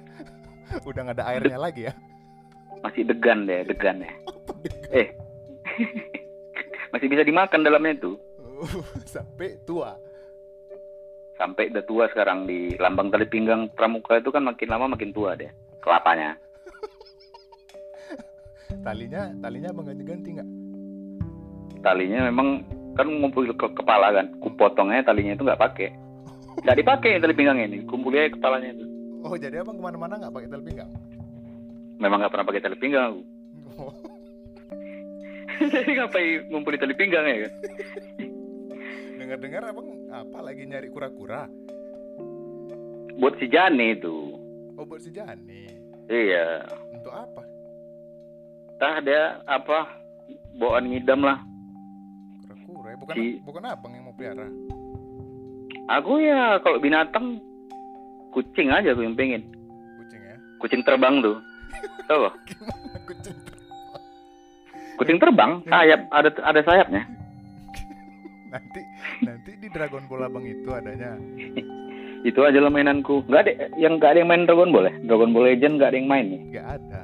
[0.86, 1.94] Udah nggak ada airnya lagi ya?
[2.86, 4.12] masih degan deh degan ya
[5.02, 5.08] eh
[6.94, 8.14] masih bisa dimakan dalamnya itu
[9.10, 9.98] Sampai tua.
[11.42, 15.34] Sampai udah tua sekarang di lambang tali pinggang pramuka itu kan makin lama makin tua
[15.34, 15.50] deh
[15.82, 16.38] kelapanya.
[18.86, 20.50] Talinya, talinya abang ganti-ganti nggak?
[21.82, 22.62] talinya memang
[22.94, 25.90] kan ngumpul ke kepala kan ku potongnya talinya itu nggak pakai.
[26.62, 28.86] Nggak dipakai tali pinggangnya ini kumpulnya kepalanya itu.
[29.26, 30.94] Oh jadi abang ke mana-mana nggak pakai tali pinggang?
[32.02, 33.22] memang nggak pernah pakai tali pinggang aku
[33.82, 33.94] Oh,
[35.74, 37.54] jadi ngapain ngumpulin tali pinggang ya kan
[39.32, 41.48] Dengar-dengar abang apa lagi nyari kura-kura?
[43.16, 44.36] buat si Jani itu
[44.76, 45.72] Oh buat si Jani.
[46.04, 47.40] iya Untuk apa?
[48.76, 49.88] tah dia apa
[50.54, 51.40] bawaan ngidam lah
[52.44, 52.92] Kura-kura.
[52.92, 52.98] ya?
[53.00, 54.52] Bukan Si- bukan abang yang mau pelihara.
[55.88, 57.40] aku ya kalau binatang
[58.32, 59.48] kucing aja aku yang pengen
[59.96, 60.36] Kucing ya?
[60.60, 61.40] kucing terbang tuh
[62.04, 62.28] tahu
[63.08, 63.36] kucing?
[65.00, 67.08] kucing terbang sayap ada ada sayapnya
[68.52, 68.82] Nanti
[69.24, 71.16] nanti di Dragon Ball abang itu adanya.
[72.30, 75.32] itu aja lah mainanku nggak ada yang nggak ada yang main Dragon Ball ya Dragon
[75.32, 77.02] Ball Legend nggak ada yang main nih Nggak ada.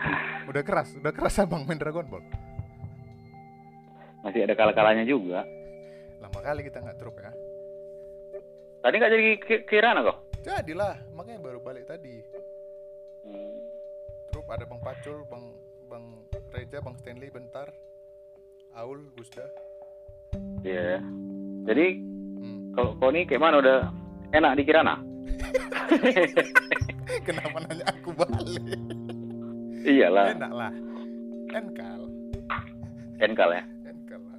[0.48, 2.24] Udah keras, udah keras abang main Dragon Ball.
[4.20, 5.44] masih ada kalah-kalahnya juga
[6.16, 7.28] Lama kali kita nggak trup ya.
[8.80, 12.20] tadi nggak jadi ki- kirana kok Jadilah, makanya baru balik tadi.
[13.24, 13.56] Hmm.
[14.28, 15.56] Trup ada Bang Pacul, Bang
[15.88, 16.04] Bang
[16.52, 17.72] Reja, Bang Stanley bentar.
[18.76, 19.40] Aul, Gusda.
[20.60, 21.00] Iya.
[21.64, 21.86] Jadi
[22.34, 22.58] Hmm.
[22.72, 23.78] kalau kau nih kayak mana udah
[24.30, 24.96] enak di Kirana?
[27.26, 28.80] Kenapa nanya aku balik?
[29.84, 30.72] Iyalah, Enak lah.
[31.52, 32.00] Enkal,
[33.18, 33.62] enkal ya.
[33.84, 34.38] enkal lah.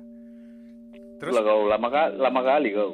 [1.16, 2.92] Terus Terus kau lama kali, lama kali kau.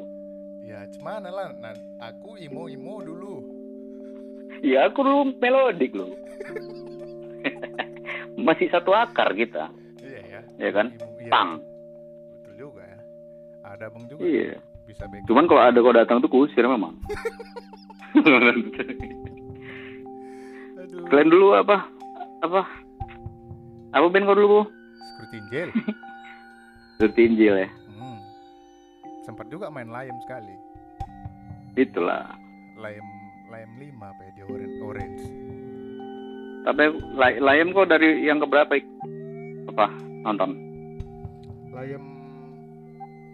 [0.62, 1.50] ya cuman lah.
[1.58, 3.34] Nah, aku imo imo dulu.
[4.62, 6.12] ya aku dulu melodik loh.
[8.38, 10.42] Masih satu akar kita, Iya ya.
[10.60, 10.88] ya kan?
[11.18, 11.50] Iya, Pang.
[13.72, 14.22] Ada abang juga.
[14.22, 14.60] Iya.
[14.84, 15.28] Bisa backup.
[15.32, 17.00] Cuman kalau ada kau datang tuh kusir memang.
[20.82, 21.08] Aduh.
[21.08, 21.88] Kalian dulu apa?
[22.44, 22.62] Apa?
[23.96, 24.62] Apa band kau dulu, Bu?
[25.16, 25.70] Scrutinjel.
[27.00, 27.70] Tertinjil ya.
[27.96, 28.20] hmm.
[29.24, 30.54] Sempat juga main layem sekali.
[31.80, 32.36] Itulah.
[32.78, 33.06] Layem
[33.52, 34.78] layem 5 apa ya di orange.
[34.84, 35.24] orange.
[36.62, 36.84] Tapi
[37.18, 38.76] lay- layem kok dari yang keberapa?
[39.72, 39.88] Apa?
[40.28, 40.52] Nonton?
[41.72, 42.04] Layem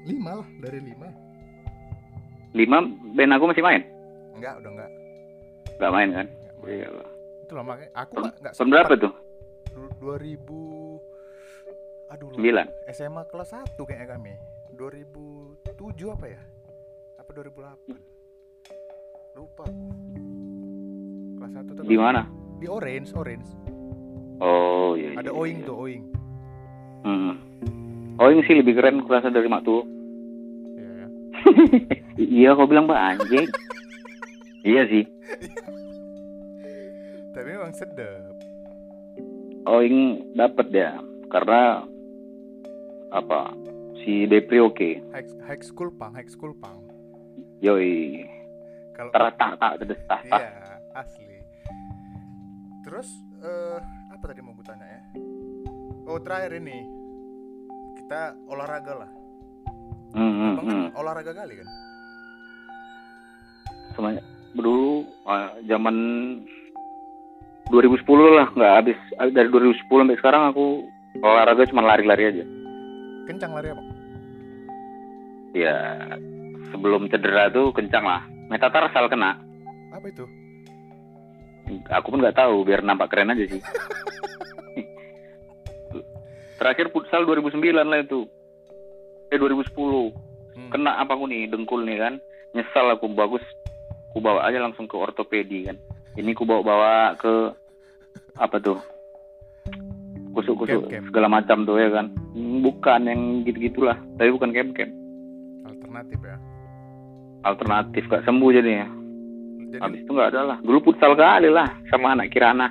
[0.07, 2.55] 5 lah dari 5.
[2.55, 2.77] Lima
[3.11, 3.81] band aku masih main?
[4.33, 4.91] Enggak, udah enggak.
[5.77, 6.25] Gak main kan?
[6.25, 6.53] enggak.
[6.65, 7.07] Iya lah.
[7.43, 9.13] Itu makanya aku enggak enggak Tahun berapa tuh?
[9.69, 10.97] Du- 2000
[12.07, 12.35] Aduh lupa.
[12.35, 12.65] Sembilan.
[12.87, 14.33] SMA kelas 1 kayaknya kami
[14.73, 15.67] 2007
[16.07, 16.39] apa ya
[17.17, 17.99] apa 2008
[19.35, 19.65] lupa
[21.35, 22.23] kelas 1 tuh Di mana?
[22.57, 23.49] di orange orange
[24.39, 25.13] Oh iya.
[25.13, 25.67] ada iya, oing iya.
[25.67, 26.03] tuh oing
[26.97, 27.33] Hmm.
[28.17, 29.85] Oing sih lebih keren kurasa dari Mak tuh.
[32.17, 33.45] Iya ya kau bilang mbak anjing.
[34.69, 35.05] iya sih.
[37.37, 38.33] tapi memang sedap
[39.69, 40.97] Oing dapat dia
[41.29, 41.85] karena
[43.13, 43.53] apa?
[44.01, 44.89] Si Depri oke.
[45.11, 46.81] high, high school pang high school pang
[47.61, 48.25] Yoi.
[48.95, 49.71] kalau Teratak tak
[50.07, 50.21] tak.
[50.25, 50.49] iya
[50.97, 51.37] asli
[52.81, 53.05] terus
[53.43, 55.01] eh apa tadi mau gue tanya ya
[56.09, 56.79] oh terakhir ini
[58.01, 59.11] kita olahraga lah
[60.17, 60.87] Hmm, hmm, Abang kan hmm.
[60.97, 61.67] olahraga kali kan
[63.93, 64.21] Semuanya
[64.57, 65.95] dulu ah, zaman
[67.69, 68.01] 2010
[68.33, 68.97] lah nggak habis
[69.29, 70.89] dari 2010 sampai sekarang aku
[71.21, 72.43] olahraga cuma lari-lari aja.
[73.29, 73.83] kencang lari apa
[75.53, 75.77] Ya
[76.69, 78.21] sebelum cedera tuh kencang lah.
[78.47, 79.41] Metatarsal kena.
[79.91, 80.23] apa itu
[81.91, 83.59] Aku pun nggak tahu biar nampak keren aja sih.
[86.59, 88.23] Terakhir futsal 2009 lah itu.
[89.27, 90.13] Eh 2010.
[90.57, 90.69] Hmm.
[90.71, 92.13] Kena apa aku nih dengkul nih kan.
[92.55, 93.43] Nyesal aku bagus.
[94.11, 95.77] Ku bawa aja langsung ke ortopedi kan.
[96.15, 97.53] Ini ku bawa bawa ke
[98.39, 98.79] apa tuh?
[100.33, 101.05] Kusuk-kusuk Camp, camp.
[101.09, 102.13] segala macam tuh ya kan.
[102.61, 103.97] Bukan yang gitu-gitulah.
[104.17, 104.93] Tapi bukan camp-camp.
[105.67, 106.37] alternatif ya
[107.41, 108.87] Alternatif gak sembuh jadinya.
[109.67, 110.57] jadi Habis itu nggak ada lah.
[110.61, 112.69] Dulu futsal kali lah sama anak Kirana.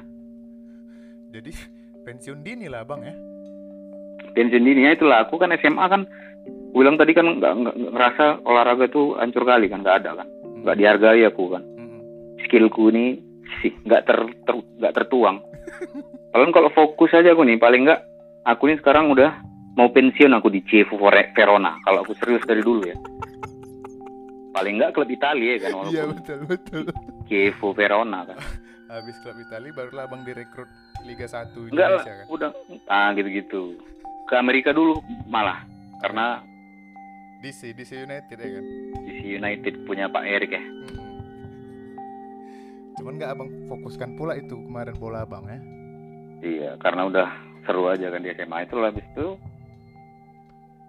[1.26, 1.52] jadi
[2.06, 3.14] pensiun dini lah bang ya
[4.32, 6.08] pensiun dininya itulah aku kan SMA kan
[6.66, 7.52] gue bilang tadi kan nggak
[7.92, 10.28] ngerasa olahraga tuh hancur kali kan nggak ada kan.
[10.60, 11.62] Nggak dihargai aku kan.
[11.62, 12.00] Mm-mm.
[12.42, 13.18] skillku ini
[13.58, 15.40] sih nggak ter, ter nggak tertuang.
[16.32, 18.00] Paling kalau fokus aja aku nih paling nggak
[18.44, 19.40] aku nih sekarang udah
[19.74, 21.76] mau pensiun aku di Chievo Vore- Verona.
[21.80, 22.96] Kalau aku serius dari dulu ya.
[24.52, 26.82] Paling nggak klub Italia kan iya walaupun betul betul.
[27.26, 28.36] Chievo Verona kan.
[28.92, 30.70] Habis klub Itali barulah bang direkrut
[31.02, 32.26] Liga 1 enggak lah Indonesia kan.
[32.30, 32.50] udah.
[32.86, 33.62] Ah gitu-gitu.
[34.24, 35.60] Ke Amerika dulu malah
[35.98, 36.40] karena
[37.42, 38.64] DC DC United ya kan
[39.04, 41.08] DC United punya Pak Erik ya Mm-mm.
[42.96, 45.60] cuman nggak abang fokuskan pula itu kemarin bola abang ya
[46.44, 47.28] Iya, karena udah
[47.64, 49.26] seru aja kan di SMA itu lah habis itu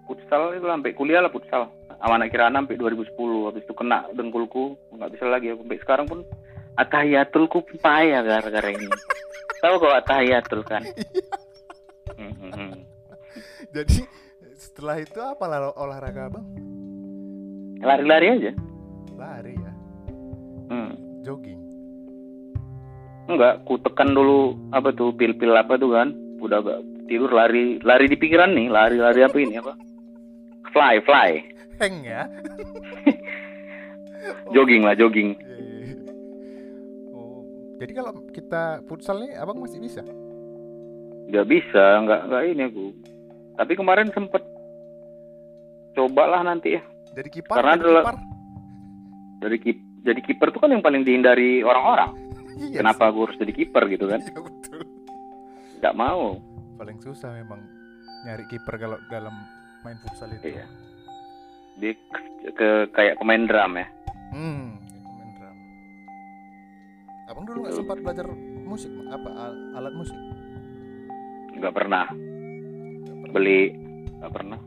[0.04, 1.72] futsal itu sampai kuliah lah futsal.
[1.98, 6.06] Sama anak kirana sampai 2010 habis itu kena dengkulku nggak bisa lagi aku sampai sekarang
[6.06, 6.20] pun
[6.78, 8.86] atahiyatulku payah gara-gara ini.
[9.62, 10.86] Tahu kok atahiyatul kan?
[12.14, 12.72] Hmm, hmm, hmm.
[13.74, 14.06] jadi
[14.78, 16.46] setelah itu apa lah olahraga abang
[17.82, 18.52] Lari-lari aja.
[19.18, 19.72] lari ya
[20.70, 20.94] Hmm.
[21.20, 21.58] jogging
[23.26, 26.14] Enggak, ku tekan dulu apa tuh pil-pil apa tuh kan?
[26.38, 29.74] Udah gak tidur lari lari di pikiran nih, lari-lari apa ini apa?
[30.70, 31.30] Fly, fly.
[31.76, 32.24] heng ya
[34.54, 35.36] Jogging lah, jogging.
[35.36, 35.94] Iya, iya, iya.
[37.10, 37.42] oh
[37.76, 40.00] jadi kalau kita futsal nih abang masih bisa
[41.28, 42.86] nggak bisa nggak nggak ini aku
[43.54, 44.40] tapi kemarin sempet
[45.98, 46.82] cobalah nanti ya.
[47.10, 48.16] Jadi kiper Karena jadi adalah- kiper.
[49.38, 52.14] Dari kip jadi kiper tuh kan yang paling dihindari orang-orang.
[52.58, 54.18] Iya kenapa aku harus jadi kiper gitu kan?
[54.18, 54.30] Sih.
[54.30, 54.82] iya betul.
[55.78, 56.42] Nggak mau.
[56.74, 57.62] Paling susah memang
[58.22, 59.30] nyari kiper kalau dalam
[59.80, 60.54] main futsal itu.
[60.54, 60.66] Iya.
[61.78, 63.86] dia ke, ke- kayak pemain drum ya.
[64.34, 65.56] Hmm pemain drum.
[67.28, 68.26] Abang dulu nggak sempat belajar
[68.64, 70.18] musik apa al- alat musik?
[71.54, 72.06] Nggak pernah.
[73.30, 73.70] Beli.
[74.18, 74.58] Nggak pernah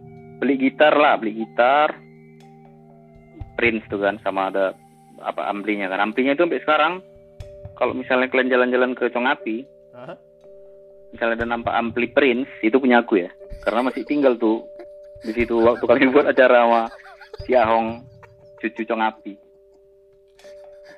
[0.41, 1.93] beli gitar lah beli gitar
[3.53, 4.73] Prince tuh kan sama ada
[5.21, 6.93] apa amplinya kan amplinya itu sampai sekarang
[7.77, 9.61] kalau misalnya kalian jalan-jalan ke Congapi
[9.93, 10.17] Hah?
[11.13, 13.29] misalnya ada nampak ampli Prince itu punya aku ya
[13.61, 14.65] karena masih tinggal tuh
[15.21, 16.81] di situ waktu kami buat acara sama
[17.45, 18.01] si Ahong
[18.57, 19.37] cucu Congapi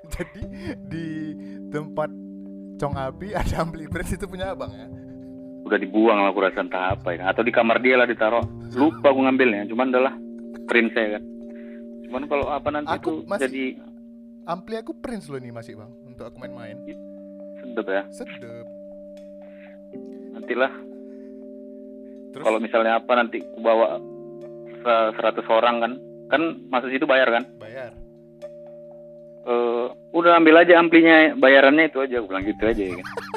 [0.04, 0.44] Jadi
[0.92, 1.08] di
[1.72, 2.12] tempat
[2.76, 4.88] Cong Api ada ampli Prince itu punya abang ya?
[5.64, 8.44] Udah dibuang lah aku rasa entah apa ya atau di kamar dia lah ditaruh.
[8.74, 10.14] Lupa aku ngambilnya cuman adalah
[10.66, 11.24] print saya kan.
[12.04, 13.66] Cuman kalau apa nanti Aku itu masih- jadi
[14.44, 16.76] Ampli aku Prince loh nih masih bang untuk aku main-main.
[17.56, 18.04] sedep ya.
[18.12, 18.68] Sedep.
[20.34, 20.74] nantilah.
[22.30, 22.44] Terus?
[22.44, 24.02] Kalau misalnya apa nanti aku bawa
[24.76, 25.92] se- 100 orang kan.
[26.28, 27.44] Kan masuk situ bayar kan?
[27.56, 27.94] Bayar.
[29.44, 32.20] Eh, udah ambil aja amplinya bayarannya itu aja.
[32.20, 33.08] Aku bilang gitu aja ya kan.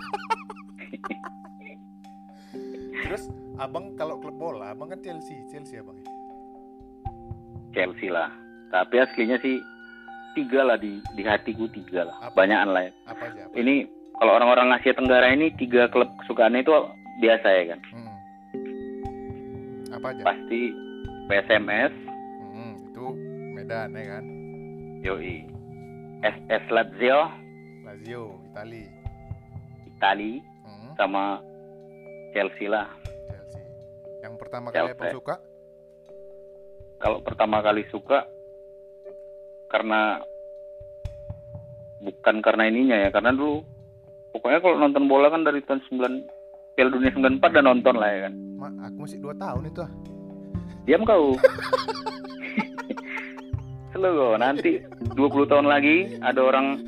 [3.57, 5.97] abang kalau klub bola, abang kan Chelsea, Chelsea abang.
[5.97, 6.05] ya?
[7.75, 8.33] Chelsea lah
[8.67, 9.61] tapi aslinya sih
[10.33, 12.35] tiga lah di di hatiku tiga lah Apa?
[12.37, 12.93] banyakan lah ya.
[13.07, 13.41] Apa aja?
[13.47, 13.55] Apa?
[13.55, 13.75] ini
[14.15, 16.73] kalau orang-orang Asia Tenggara ini tiga klub kesukaannya itu
[17.19, 18.15] biasa ya kan Mm.
[19.93, 20.23] Apa aja?
[20.23, 20.61] pasti
[21.27, 21.93] PSMS
[22.51, 23.05] Mm, itu
[23.53, 24.25] Medan ya kan?
[25.01, 25.37] yoi
[26.23, 27.29] SS Lazio
[27.83, 28.83] Lazio, Itali.
[29.87, 30.33] Itali
[30.65, 31.39] Mm, sama
[32.33, 32.89] Chelsea lah.
[34.27, 34.99] Yang pertama kali Chelsea.
[34.99, 35.35] abang suka?
[37.01, 38.25] kalau pertama kali suka
[39.69, 40.21] karena
[42.01, 43.65] bukan karena ininya ya karena dulu
[44.33, 47.11] pokoknya kalau nonton bola kan dari tahun 9 Piala Dunia
[47.41, 49.93] 94 udah nonton lah ya kan Ma, aku masih 2 tahun itu ah.
[50.89, 51.37] diam kau
[53.97, 54.73] Selalu kau nanti
[55.17, 56.85] 20 tahun lagi ada orang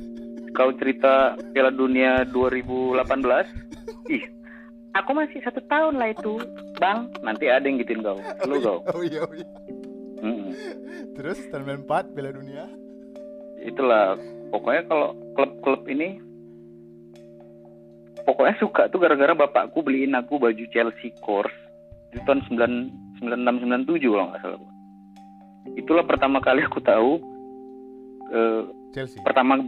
[0.52, 3.00] kau cerita Piala Dunia 2018
[4.12, 4.24] ih
[4.98, 6.38] aku masih satu tahun lah itu
[6.76, 9.48] bang nanti ada yang gituin kau Selalu kau Oh iya, oh iya.
[10.18, 10.50] Mm-mm.
[11.14, 12.64] Terus tahun 94 Piala Dunia.
[13.58, 14.14] itulah
[14.50, 16.22] pokoknya kalau klub-klub ini
[18.22, 21.54] pokoknya suka tuh gara-gara bapakku beliin aku baju Chelsea course
[22.14, 24.60] di tahun 9 96 97 kalau nggak salah
[25.74, 27.18] itulah pertama kali aku tahu
[28.30, 28.62] eh,
[28.94, 29.18] Chelsea.
[29.26, 29.58] pertama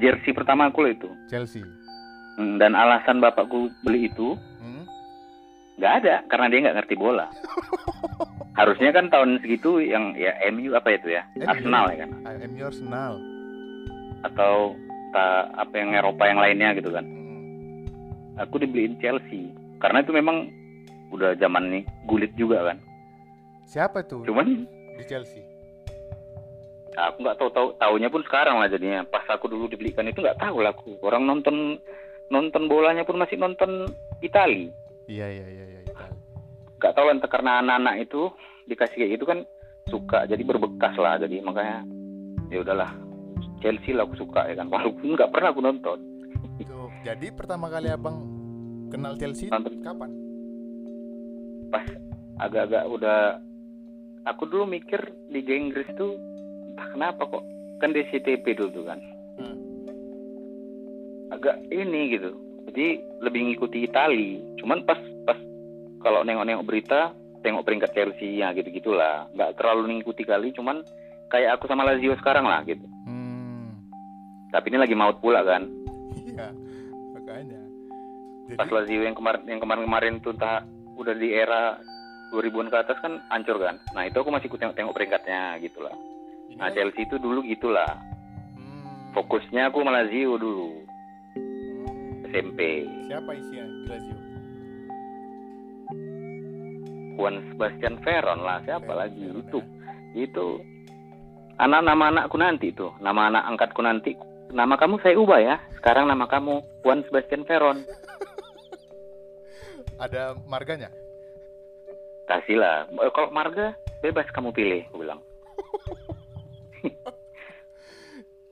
[0.00, 1.62] jersey pertama aku lah itu Chelsea.
[2.38, 4.38] Hmm, dan alasan bapakku beli itu?
[5.78, 7.26] Nggak ada karena dia nggak ngerti bola.
[8.58, 11.22] Harusnya kan tahun segitu yang ya MU apa itu ya?
[11.38, 11.46] MU.
[11.46, 12.10] Arsenal ya kan?
[12.26, 13.14] Am your Arsenal.
[14.18, 14.74] atau
[15.14, 17.06] ta, apa yang Eropa yang lainnya gitu kan?
[17.06, 17.86] Hmm.
[18.42, 20.50] aku dibeliin Chelsea karena itu memang
[21.14, 22.82] udah zaman nih gulit juga kan?
[23.70, 24.66] Siapa tuh cuman
[24.98, 25.46] di Chelsea?
[26.98, 29.06] aku nggak tahu tahu tahunya pun sekarang lah jadinya.
[29.06, 30.98] Pas aku dulu dibelikan itu nggak tahu lah aku.
[31.06, 31.78] Orang nonton
[32.28, 33.86] nonton bolanya pun masih nonton
[34.18, 34.74] Itali.
[35.06, 35.64] Iya iya iya
[36.78, 38.30] nggak tahu lah karena anak-anak itu
[38.66, 39.38] dikasih kayak gitu kan
[39.88, 41.82] suka jadi berbekas lah jadi makanya
[42.48, 42.92] ya udahlah
[43.58, 45.98] Chelsea lah aku suka ya kan walaupun nggak pernah aku nonton
[46.58, 48.18] Tuh, jadi pertama kali abang
[48.88, 49.78] kenal Chelsea Nonton.
[49.78, 50.10] kapan?
[51.68, 51.84] pas
[52.40, 53.38] agak-agak udah
[54.24, 56.14] aku dulu mikir Liga Inggris tuh
[56.68, 57.44] entah kenapa kok
[57.78, 59.00] kan di CTP dulu tuh kan
[59.38, 59.54] Hmm.
[61.30, 62.34] agak ini gitu
[62.66, 62.86] jadi
[63.20, 64.98] lebih ngikuti Itali cuman pas
[65.98, 70.82] kalau nengok-nengok berita tengok peringkat Chelsea ya gitu gitulah nggak terlalu ngikuti kali cuman
[71.28, 73.78] kayak aku sama Lazio sekarang lah gitu Hmm.
[74.48, 75.66] tapi ini lagi maut pula kan
[76.18, 76.50] Iya.
[77.10, 77.60] Makanya.
[78.46, 80.62] Jadi pas Lazio yang kemarin yang kemarin-kemarin tuh entah
[80.94, 81.78] udah di era
[82.28, 85.94] 2000-an ke atas kan hancur kan nah itu aku masih ikut tengok-tengok peringkatnya gitulah
[86.46, 87.88] ini nah lagi- Chelsea itu dulu gitulah
[88.54, 89.14] Hmm.
[89.14, 90.70] fokusnya aku sama Lazio dulu
[91.32, 92.26] Hmm.
[92.26, 94.16] SMP Siapa isinya di Lazio?
[97.18, 99.66] Juan Sebastian Veron lah siapa Veron, lagi Veron, itu ya.
[100.16, 100.46] itu
[101.58, 104.14] anak nama anakku nanti tuh nama anak angkatku nanti
[104.48, 107.82] nama kamu saya ubah ya sekarang nama kamu Juan Sebastian Veron
[109.98, 110.94] Ada marganya?
[112.24, 115.18] kasihlah Eh, kalau marga bebas kamu pilih aku bilang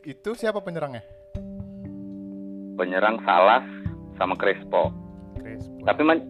[0.04, 1.06] Itu siapa penyerangnya?
[2.74, 3.64] penyerang Salas
[4.14, 4.90] sama Crespo
[5.34, 5.80] Crespo.
[5.82, 6.26] tapi man-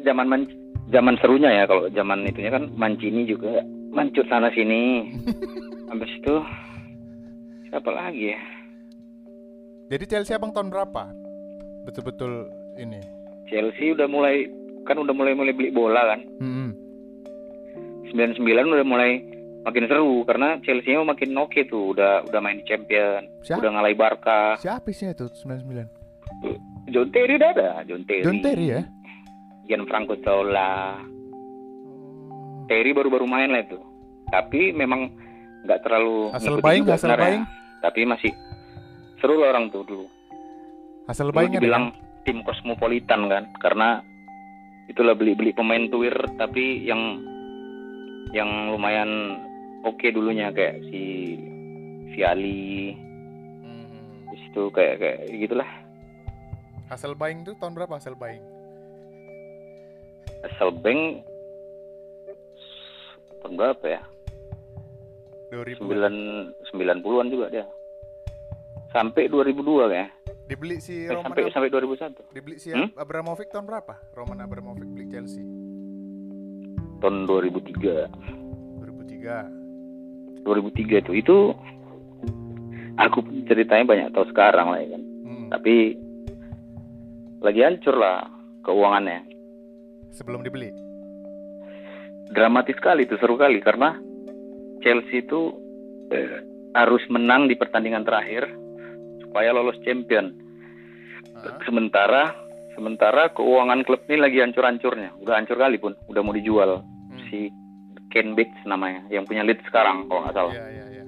[0.00, 0.48] zaman man-
[0.88, 5.12] zaman serunya ya kalau zaman itunya kan Mancini juga mancut sana sini
[5.90, 6.34] habis itu
[7.66, 8.40] siapa lagi ya
[9.88, 11.08] Jadi Chelsea abang tahun berapa?
[11.82, 12.44] Betul-betul
[12.76, 13.00] ini.
[13.48, 14.44] Chelsea udah mulai
[14.84, 16.70] kan udah mulai mulai beli bola kan Hmm.
[18.08, 19.20] 99 udah mulai
[19.60, 23.60] makin seru karena Chelsea-nya makin oke tuh udah udah main di Champion Siapa?
[23.60, 26.88] udah ngalai Barca Siapa isinya itu 99?
[26.88, 28.82] John Terry udah ada John Terry John Terry ya?
[29.68, 30.96] Gianfranco Zola.
[32.66, 33.78] Terry baru-baru main lah itu
[34.28, 35.08] tapi memang
[35.64, 37.24] nggak terlalu Asal juga asal sebenarnya.
[37.24, 37.44] baing.
[37.80, 38.32] tapi masih
[39.16, 40.06] seru lah orang tuh dulu
[41.06, 42.24] Asal baing ada dibilang kan?
[42.24, 44.04] tim kosmopolitan kan karena
[44.84, 47.24] itulah beli-beli pemain tuir tapi yang
[48.30, 49.40] yang lumayan
[49.82, 51.36] oke dulunya kayak si
[52.12, 52.92] Viali
[53.58, 54.28] Hmm.
[54.28, 55.70] itu kayak kayak gitulah
[56.86, 57.96] Hasselbaink tuh tahun berapa
[60.40, 61.22] Hasselbaink?
[61.22, 61.24] Selbank
[63.38, 64.02] tahun berapa ya
[65.48, 66.14] 2000 sembilan
[66.66, 67.64] sembilan puluhan juga dia
[68.90, 70.10] sampai 2002 kayak
[70.44, 72.90] dibeli si eh, Roman sampai Ab- sampai 2001 dibeli si Hmm?
[72.96, 73.94] Abramovich tahun berapa?
[74.12, 75.44] Roman Abramovich beli Chelsea
[76.98, 81.36] tahun 2003 2003 2003 itu itu
[82.98, 85.46] aku ceritanya banyak tahu sekarang lah ya kan hmm.
[85.52, 85.94] tapi
[87.38, 88.26] lagi hancur lah
[88.66, 89.27] keuangannya
[90.12, 90.70] sebelum dibeli?
[92.28, 93.96] Dramatis sekali itu seru kali karena
[94.84, 95.56] Chelsea itu
[96.12, 96.44] eh,
[96.76, 98.46] harus menang di pertandingan terakhir
[99.24, 100.36] supaya lolos champion.
[101.38, 102.36] Ah, sementara
[102.76, 105.16] sementara keuangan klub ini lagi hancur-hancurnya.
[105.24, 106.84] Udah hancur kali pun udah mau dijual.
[106.84, 107.24] Hmm.
[107.32, 107.48] si
[108.12, 110.52] Ken Bates namanya yang punya Leeds sekarang kalau nggak salah.
[110.52, 111.04] Iya iya iya.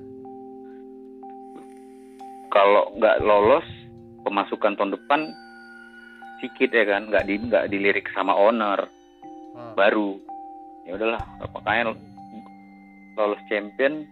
[2.50, 3.66] kalau nggak lolos
[4.26, 5.20] pemasukan tahun depan
[6.40, 8.88] sedikit ya kan nggak di nggak dilirik sama owner
[9.50, 9.74] Ah.
[9.74, 10.14] baru
[10.86, 11.18] ya udahlah
[11.52, 11.90] makanya
[13.12, 14.06] lolos champion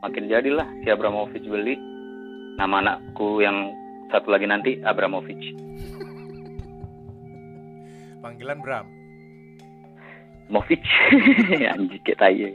[0.00, 1.78] makin jadilah si Abramovich beli
[2.54, 3.70] nama anakku yang
[4.10, 5.40] satu lagi nanti Abramovich
[8.20, 8.86] Panggilan Bram.
[10.50, 10.82] Movic
[11.72, 12.50] anjir kayak tai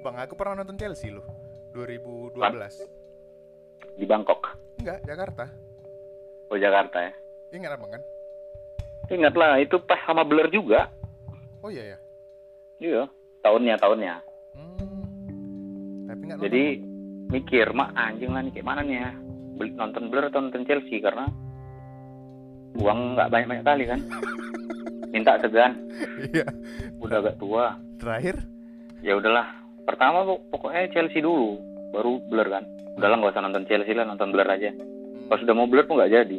[0.00, 1.26] Bang, aku pernah nonton Chelsea loh.
[1.74, 2.38] 2012.
[3.98, 5.44] di Bangkok Enggak, Jakarta.
[6.46, 7.12] oh Jakarta ya
[7.50, 8.02] Ingat abang kan?
[9.08, 10.86] ingatlah itu pas sama Blur juga
[11.58, 11.98] Oh iya ya.
[12.78, 13.02] iya
[13.40, 14.14] tahunnya tahunnya
[14.50, 16.06] Hmm.
[16.06, 17.28] Tapi nggak jadi nonton.
[17.28, 19.10] mikir mak anjing lah nih kayak mana nih ya
[19.56, 21.26] beli nonton Blur atau nonton Chelsea karena
[22.76, 24.00] uang nggak banyak banyak kali kan
[25.12, 25.74] minta segan
[26.24, 26.46] Iya.
[26.96, 28.36] udah agak tua Terakhir
[29.00, 29.46] ya udahlah
[29.82, 31.58] pertama pok- pokoknya Chelsea dulu
[31.90, 32.62] baru Blur kan
[32.94, 35.26] udahlah nggak usah nonton Chelsea lah nonton Blur aja hmm.
[35.26, 36.38] pas udah mau Blur tuh nggak jadi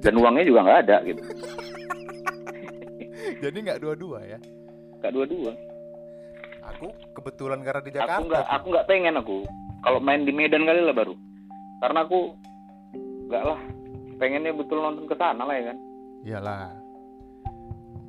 [0.00, 1.22] dan uangnya juga nggak ada gitu
[3.42, 4.38] jadi nggak dua-dua ya.
[5.00, 5.52] nggak dua-dua
[6.66, 8.26] Aku kebetulan karena di aku Jakarta.
[8.26, 8.54] nggak tuh.
[8.58, 9.36] aku nggak pengen aku
[9.80, 11.14] kalau main di Medan kali lah baru
[11.78, 12.18] karena aku
[13.26, 13.60] nggak lah
[14.16, 15.78] pengennya betul nonton ke sana lah ya kan
[16.26, 16.74] Iyalah.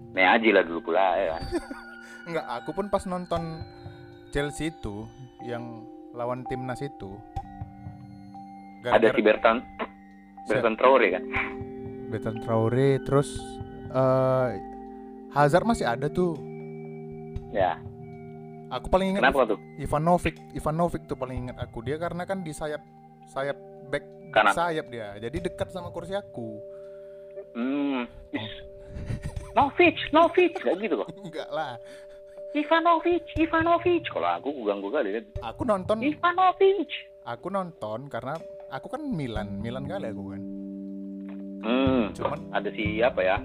[0.10, 1.42] Nih aja lah dulu pula ya kan
[2.28, 3.62] Enggak, aku pun pas nonton
[4.34, 5.06] Chelsea itu
[5.42, 7.14] yang lawan timnas itu
[8.84, 9.62] ada si Bertan
[10.44, 11.24] Bertan Traore kan
[12.08, 13.36] Bertrand Traore terus
[13.88, 14.50] eh
[15.32, 16.36] Hazard masih ada tuh.
[17.52, 17.78] ya
[18.68, 21.80] Aku paling ingat kenapa tuh Ivanovic, Ivanovic tuh paling ingat aku.
[21.80, 22.84] Dia karena kan di sayap
[23.32, 23.56] sayap
[23.88, 24.04] back,
[24.36, 24.52] Kanan.
[24.52, 25.16] sayap dia.
[25.18, 26.60] Jadi dekat sama kursi aku.
[27.56, 28.04] hmm
[28.36, 28.64] is-
[29.56, 31.80] Novic Novic kayak gitu kok Enggak lah.
[32.54, 36.90] Ivanovic Ivanovic kalau aku ganggu kali kan Aku nonton, Ivanovic
[37.24, 38.36] aku nonton karena
[38.68, 40.42] aku kan Milan, Milan kali aku kan.
[41.62, 43.38] Hmm Cuman ada si apa ya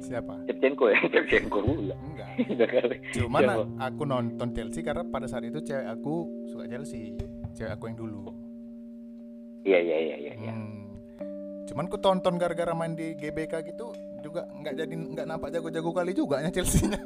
[0.00, 0.34] siapa?
[0.48, 2.28] Shevchenko ya Shevchenko pula Enggak.
[3.16, 3.62] Cuman Siapa?
[3.84, 7.12] aku nonton Chelsea karena pada saat itu cewek aku suka Chelsea.
[7.52, 8.32] Cewek aku yang dulu.
[9.60, 10.52] iya iya iya iya iya.
[10.56, 10.88] Hmm.
[11.68, 16.12] Cuman ku tonton gara-gara main di GBK gitu juga nggak jadi nggak nampak jago-jago kali
[16.12, 16.96] juga nya Chelsea-nya.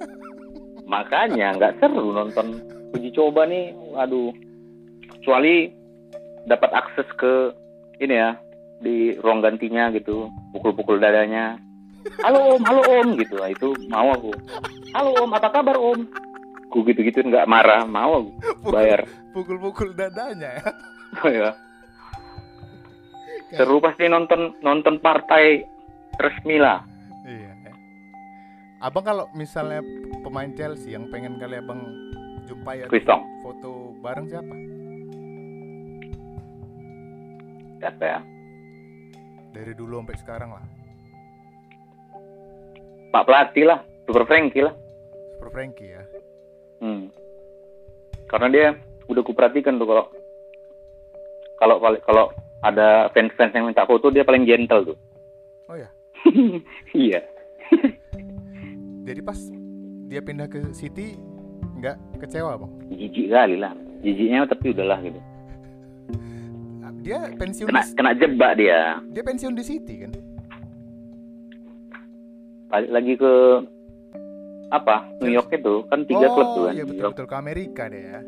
[0.85, 2.61] makanya nggak seru nonton
[2.93, 4.31] uji coba nih aduh
[5.11, 5.73] kecuali
[6.45, 7.51] dapat akses ke
[7.99, 8.37] ini ya
[8.85, 11.57] di ruang gantinya gitu pukul-pukul dadanya
[12.21, 14.31] halo om halo om gitu nah, itu mau aku
[14.93, 16.05] halo om apa kabar om
[16.69, 18.31] ku gitu gitu nggak marah mau aku
[18.69, 20.65] bayar Pukul-pukul dadanya ya.
[21.25, 21.51] oh ya
[23.55, 25.65] seru pasti nonton nonton partai
[26.21, 26.85] resmi lah
[27.25, 27.57] Iya.
[27.57, 27.73] ya.
[28.85, 29.81] Abang kalau misalnya
[30.21, 31.81] pemain Chelsea yang pengen kali abang
[32.45, 34.55] jumpai atau Kristong foto bareng siapa?
[37.81, 38.19] siapa ya
[39.55, 40.65] Dari dulu sampai sekarang lah.
[43.15, 44.75] Pak pelatih lah Super Frankie lah
[45.39, 46.03] Super Frankie ya.
[46.83, 47.07] Hmm.
[48.27, 48.67] Karena dia
[49.07, 50.05] udah kuperhatikan tuh kalau
[51.63, 52.25] kalau kalau kalau
[52.67, 54.99] ada fans-fans yang minta foto dia paling gentle tuh.
[55.71, 55.87] Oh ya.
[57.07, 57.23] iya.
[59.07, 59.39] Jadi pas
[60.11, 61.15] dia pindah ke City
[61.79, 62.73] nggak kecewa bang?
[62.99, 63.77] Jijik kali lah.
[64.03, 65.21] Jijiknya tapi udahlah gitu.
[67.05, 68.97] Dia pensiun Kena di, kena jebak dia.
[69.13, 70.13] dia pensiun di City kan?
[72.73, 73.33] Balik lagi ke
[74.73, 75.05] apa?
[75.21, 76.73] New York itu kan tiga oh, klub tuh kan.
[76.73, 78.21] iya betul betul ke Amerika deh ya.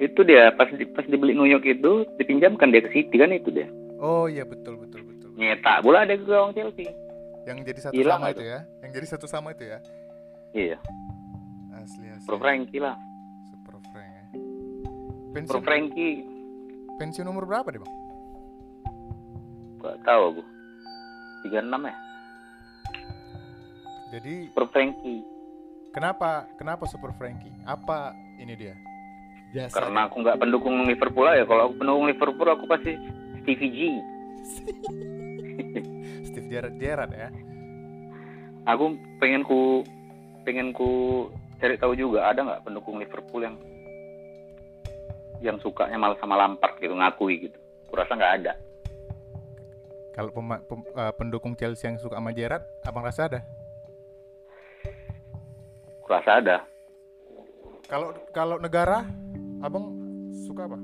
[0.00, 3.52] Itu dia pas di, pas dibeli New York itu dipinjamkan dia ke City kan itu
[3.52, 3.68] dia.
[4.00, 5.36] Oh iya betul betul betul.
[5.36, 6.88] Nyetak bola ada ke gawang Chelsea.
[7.44, 8.40] Yang jadi satu Hilang sama itu.
[8.40, 8.58] itu ya.
[8.80, 9.78] Yang jadi satu sama itu ya.
[10.56, 10.76] Iya.
[11.76, 12.24] Asli asli.
[12.24, 12.96] Super Frankie lah.
[13.52, 14.24] Super Frank ya.
[14.32, 16.35] Super Pensiun Frankie
[16.96, 17.94] pensiun umur berapa deh bang?
[19.84, 20.42] Gak tahu aku.
[21.46, 21.96] 36 ya.
[24.16, 25.22] Jadi Super Frankie.
[25.90, 27.52] kenapa kenapa Super Frankie?
[27.66, 28.74] Apa ini dia?
[29.54, 31.46] Jasa Karena aku nggak pendukung Liverpool ya.
[31.46, 32.92] Kalau aku pendukung Liverpool aku pasti
[33.42, 33.78] Stevie G.
[36.28, 37.30] Steve Gerrard Gerrard ya.
[38.66, 39.86] Aku pengen ku
[40.42, 41.26] pengen ku
[41.58, 43.56] cari tahu juga ada nggak pendukung Liverpool yang
[45.40, 47.58] yang sukanya malah sama Lampard gitu ngakui gitu.
[47.88, 48.52] Kurasa nggak ada.
[50.16, 53.40] Kalau pema- pem- eh, pendukung Chelsea yang suka sama Gerrard, abang rasa ada?
[56.00, 56.56] Kurasa ada.
[57.86, 59.04] Kalau kalau negara,
[59.60, 59.92] abang
[60.48, 60.78] suka apa?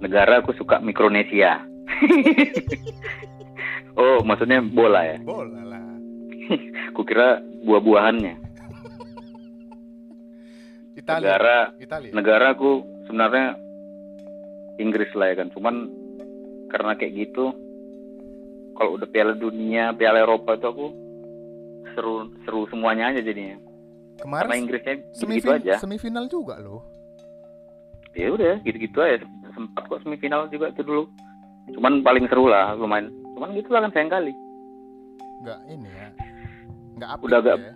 [0.00, 1.60] Negara aku suka Mikronesia.
[4.00, 5.18] oh, maksudnya bola ya.
[5.20, 5.84] Bola lah.
[6.96, 8.49] Kukira buah-buahannya.
[11.00, 11.24] Italia.
[11.26, 12.10] Negara Italia.
[12.12, 12.70] negara aku
[13.04, 13.46] sebenarnya
[14.76, 15.48] Inggris lah ya kan.
[15.50, 15.74] Cuman
[16.68, 17.50] karena kayak gitu
[18.74, 20.86] kalau udah Piala Dunia, Piala Eropa itu aku
[21.92, 23.56] seru seru semuanya aja jadinya.
[24.20, 25.74] Karena Kemarin Inggrisnya gitu semifinal, aja.
[25.80, 26.84] semifinal juga loh.
[28.12, 29.24] Ya udah, gitu-gitu aja.
[29.50, 31.08] Sempat kok semifinal juga itu dulu.
[31.72, 33.08] Cuman paling seru lah lumayan.
[33.36, 34.32] Cuman gitu lah kan sayang kali.
[35.40, 36.08] Nggak ini ya.
[36.96, 37.72] Nggak Udah agak- ya.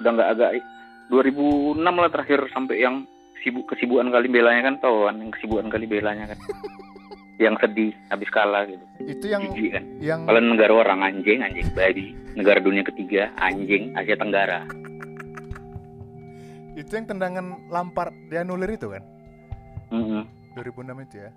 [0.00, 0.50] Udah nggak agak
[1.12, 3.04] 2006 lah terakhir sampai yang
[3.44, 6.38] sibuk kesibukan kali belanya kan tau kan yang kesibukan kali belanya kan.
[7.42, 8.84] yang sedih habis kalah gitu.
[9.04, 9.84] Itu yang Jijik kan.
[10.00, 12.16] yang Kalau negara orang anjing, anjing babi.
[12.32, 14.64] Negara dunia ketiga, anjing Asia Tenggara.
[16.72, 19.04] itu yang tendangan Lampard dianulir itu kan?
[19.92, 20.24] Mm-mm.
[20.56, 21.30] 2006 itu ya.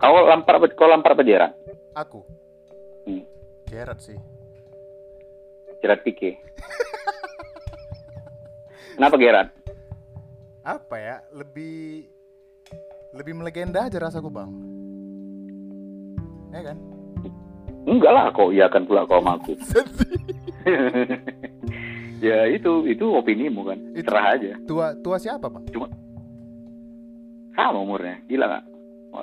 [0.00, 0.56] Kau lampar?
[0.72, 1.52] Kau lampar apa Gerard?
[1.92, 2.24] Aku.
[3.04, 3.28] Hmm.
[3.68, 4.16] Gerrard sih.
[5.84, 6.40] Gerard Pique.
[8.98, 9.48] Kenapa Gerard?
[10.66, 11.16] Apa ya?
[11.30, 12.02] Lebih
[13.14, 14.50] lebih melegenda aja rasaku, Bang.
[16.50, 16.76] Ya kan?
[17.86, 19.54] Enggak lah, kau iya kan pula kau sama aku.
[22.26, 23.78] ya itu itu opinimu kan.
[23.94, 24.52] Itu- Serah aja.
[24.66, 25.62] tua tua siapa, Bang?
[27.54, 28.64] Sama umurnya, gila nggak?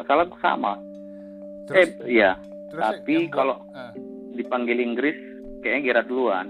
[0.07, 0.79] Salah aku sama.
[1.67, 3.91] Terus, eh iya, terus tapi kalau- ah,
[4.31, 5.19] dipanggil Inggris
[5.59, 6.47] kayaknya Gerard duluan.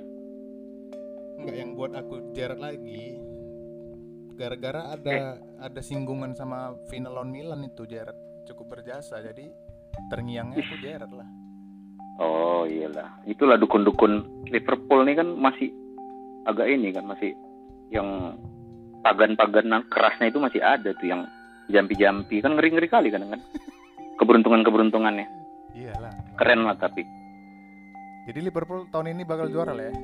[1.36, 3.14] enggak yang buat aku Gerrard lagi
[4.36, 9.50] gara-gara ada ada singgungan sama final lawan Milan itu Gerrard cukup berjasa jadi
[10.12, 11.30] terngiangnya aku Gerrard lah.
[12.16, 15.68] Oh iyalah, itulah dukun-dukun Liverpool nih kan masih
[16.48, 17.36] agak ini kan masih
[17.92, 18.40] yang
[19.04, 21.28] pagan-pagan kerasnya itu masih ada tuh yang
[21.68, 22.40] jampi-jampi.
[22.40, 23.42] Kan ngeri-ngeri kali kan kan?
[24.16, 25.28] Keberuntungan-keberuntungannya.
[25.76, 26.14] Iyalah.
[26.40, 27.04] Keren lah tapi.
[28.26, 29.96] Jadi Liverpool tahun ini bakal juara lah ya?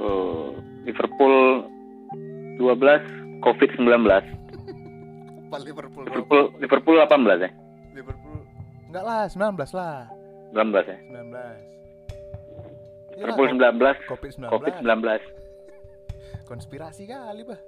[0.00, 0.50] Eh,
[0.88, 1.66] Liverpool
[2.58, 3.86] 12 COVID 19
[5.50, 7.50] Apa Liverpool Liverpool Liverpool 18 ya?
[7.94, 8.38] Liverpool.
[8.90, 10.06] Enggak lah 19 lah.
[10.54, 10.98] 19 ya?
[11.10, 11.70] 19
[13.20, 15.40] Liverpool Iyalah, 19 COVID 19 COVID 19
[16.50, 17.62] konspirasi kali bah.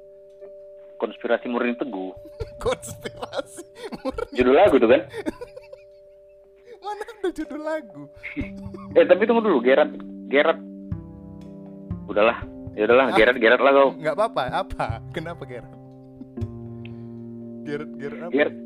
[0.99, 2.11] Konspirasi murni teguh.
[2.66, 3.62] Konspirasi
[4.03, 5.07] murni judul lagu tuh kan?
[6.83, 8.11] Mana ada judul lagu?
[8.99, 9.95] Eh tapi tunggu dulu Gerard
[10.28, 10.61] Gerard.
[12.11, 12.43] Udahlah
[12.73, 13.14] ya udahlah Ah.
[13.14, 13.91] Gerard Gerard lah kau.
[13.95, 14.85] Nggak apa-apa apa?
[15.11, 15.75] Kenapa Gerard?
[17.62, 18.33] Gerard Gerard apa?
[18.33, 18.57] Gerard.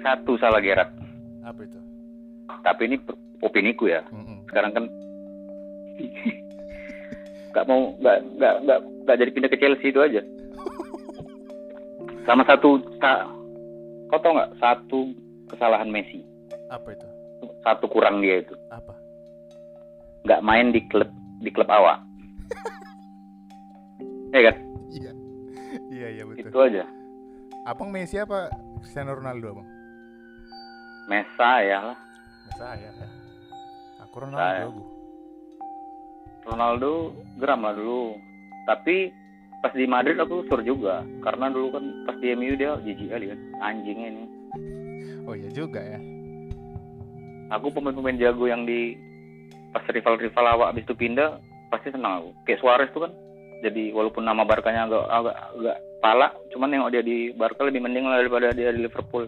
[0.00, 0.90] Satu salah Gerard.
[1.42, 1.78] Apa itu?
[2.60, 4.02] Tapi ini per- opiniku ya.
[4.08, 4.44] Mm-mm.
[4.46, 4.84] sekarang kan
[7.52, 10.20] nggak mau nggak nggak nggak nggak jadi pindah ke Chelsea itu aja.
[12.22, 13.26] Sama satu sa,
[14.06, 14.52] kau tau nggak?
[14.56, 15.10] Satu
[15.48, 16.22] kesalahan Messi.
[16.68, 17.06] Apa itu?
[17.60, 18.54] Satu kurang dia itu.
[18.68, 18.94] Apa?
[20.22, 21.10] Nggak main di klub
[21.40, 21.98] di klub awak
[24.32, 24.56] ya kan?
[24.92, 25.12] Iya.
[25.92, 26.48] Iya iya betul.
[26.50, 26.84] Itu aja.
[27.62, 28.50] Abang Messi apa
[28.82, 29.68] Cristiano Ronaldo abang?
[31.06, 31.98] Mesa ya lah.
[32.58, 33.06] Saya ya
[34.02, 34.66] aku Saya.
[34.66, 34.82] Ronaldo aku
[36.42, 36.90] Ronaldo
[37.38, 38.18] geram lah dulu.
[38.66, 39.14] Tapi
[39.62, 41.06] pas di Madrid aku sur juga.
[41.22, 43.38] Karena dulu kan pas di MU dia jijik kali kan.
[43.62, 44.24] Anjingnya ini.
[45.22, 46.02] Oh iya juga ya.
[47.54, 48.98] Aku pemain-pemain jago yang di
[49.70, 51.38] pas rival-rival awak habis itu pindah
[51.72, 52.30] pasti senang aku.
[52.44, 53.12] Kayak Suarez tuh kan
[53.64, 58.04] jadi walaupun nama Barkanya agak agak agak pala cuman nengok dia di Barca lebih mending
[58.04, 59.24] lah daripada dia di Liverpool.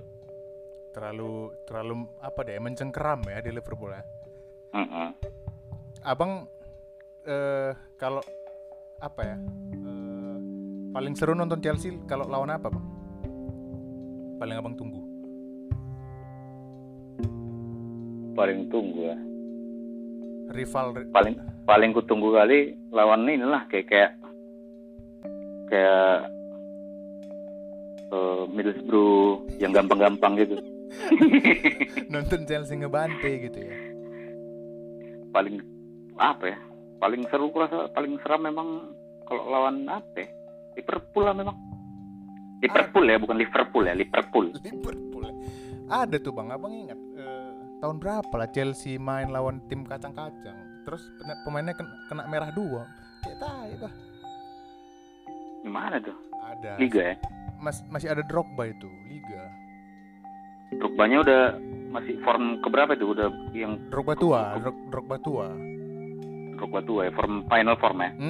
[0.92, 4.04] Terlalu terlalu apa deh mencengkeram ya di Liverpool ya.
[4.74, 5.08] Mm-mm.
[6.04, 6.50] abang
[7.24, 8.20] eh kalau
[8.98, 9.36] apa ya
[9.70, 10.36] eh,
[10.90, 12.86] paling seru nonton Chelsea kalau lawan apa bang?
[14.36, 15.00] Paling abang tunggu.
[18.34, 19.18] Paling tunggu ya
[20.52, 21.34] rival ri- paling
[21.64, 24.10] paling ku tunggu kali lawan inilah kayak kayak
[25.72, 26.28] kayak
[28.12, 30.56] eh, Middlesbrough yang gampang-gampang gitu.
[32.12, 33.94] nonton Chelsea ngebante gitu ya
[35.34, 35.58] paling
[36.14, 36.58] apa ya?
[37.02, 38.94] Paling seru kurasa paling seram memang
[39.26, 40.22] kalau lawan apa?
[40.22, 40.28] ya?
[40.78, 41.56] Liverpool lah memang.
[42.62, 44.46] Liverpool ya, bukan Liverpool ya, Liverpool.
[44.62, 45.34] Liverpool ya.
[45.84, 47.33] ada tuh bang abang ingat eh,
[47.84, 50.56] tahun berapa lah Chelsea main lawan tim kacang-kacang
[50.88, 51.04] terus
[51.44, 52.88] pemainnya kena, kena merah dua
[53.20, 53.92] kayak tai bah
[55.60, 56.12] Gimana tuh?
[56.44, 57.16] ada Liga ya?
[57.56, 59.48] Mas, masih ada Drogba itu Liga
[60.76, 61.42] Drogba-nya udah
[61.88, 63.12] masih form keberapa itu?
[63.12, 65.48] Udah yang Drogba tua Drog- Drogba tua
[66.56, 68.10] Drogba tua ya, form final form ya.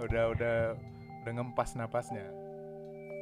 [0.00, 0.54] Udah udah
[1.22, 2.24] udah ngempas napasnya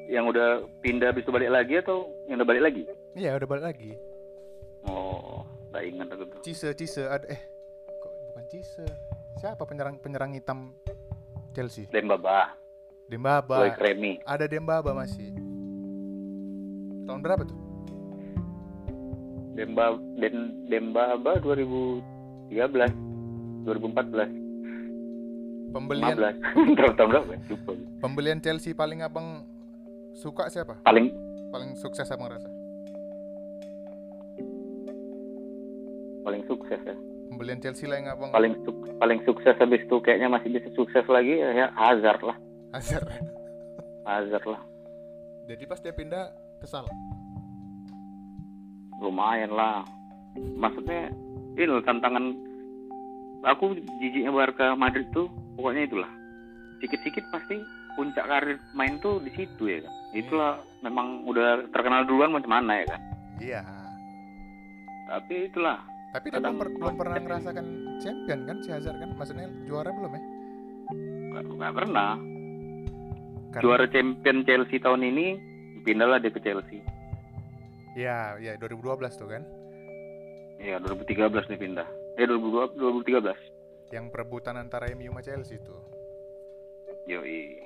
[0.09, 2.82] yang udah pindah habis itu balik lagi atau yang udah balik lagi?
[3.19, 3.93] Iya udah balik lagi.
[4.87, 6.41] Oh, tak ingat aku tuh.
[6.41, 7.43] Cise Cise ada eh
[7.91, 8.87] kok bukan Cise
[9.37, 10.71] siapa penyerang penyerang hitam
[11.51, 11.91] Chelsea?
[11.91, 12.55] Dembaba,
[13.11, 13.66] Dembaba.
[13.66, 14.23] Boy Kremi.
[14.23, 15.35] ada Dembaba masih.
[17.05, 17.59] Tahun berapa tuh?
[19.59, 22.55] Demba Den Dembaba 2013
[23.66, 27.39] 2014 pembelian 15 tahun berapa ya?
[27.51, 27.73] lupa.
[27.99, 29.43] Pembelian Chelsea paling abang
[30.14, 30.79] suka siapa?
[30.87, 31.11] Paling
[31.51, 32.47] paling sukses abang rasa
[36.39, 36.97] paling sukses ya.
[37.28, 38.30] Pembelian Chelsea lah yang abang.
[38.30, 42.36] Paling suk- paling sukses habis itu kayaknya masih bisa sukses lagi ya, ya Hazard lah.
[42.70, 43.07] Hazard.
[44.07, 44.62] Hazard lah.
[45.51, 46.30] Jadi pas dia pindah
[46.62, 46.86] kesal?
[49.03, 49.82] Lumayan lah.
[50.39, 51.11] Maksudnya
[51.59, 52.30] ini loh tantangan
[53.43, 55.26] aku jijiknya Barca Madrid tuh
[55.59, 56.11] pokoknya itulah.
[56.78, 57.59] Sedikit-sedikit pasti
[57.99, 59.95] puncak karir main tuh di situ ya kan?
[60.14, 60.53] Itulah
[60.86, 63.01] memang udah terkenal duluan macam mana ya kan?
[63.43, 63.61] Iya.
[65.09, 67.20] Tapi itulah tapi dia belum, per- belum pernah.
[67.20, 67.66] ngerasakan
[68.00, 69.11] champion kan si Hazard kan?
[69.12, 70.22] Maksudnya juara belum ya?
[71.32, 72.16] Nggak pernah.
[73.48, 75.26] Karena- juara champion Chelsea tahun ini
[75.84, 76.80] pindahlah dia ke Chelsea.
[77.96, 79.42] Ya ya 2012 tuh kan?
[80.59, 81.88] Ya 2013 dia pindah.
[82.16, 83.36] Eh 2012 2013
[83.92, 85.80] yang perebutan antara MU sama Chelsea tuh.
[87.09, 87.56] Yoi.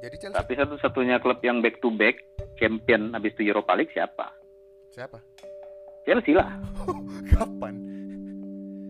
[0.00, 2.16] Jadi Chelsea tapi satu-satunya klub yang back to back
[2.56, 4.32] champion habis itu Europa League siapa?
[4.90, 5.29] Siapa
[6.10, 6.50] Chelsea lah
[7.30, 7.78] kapan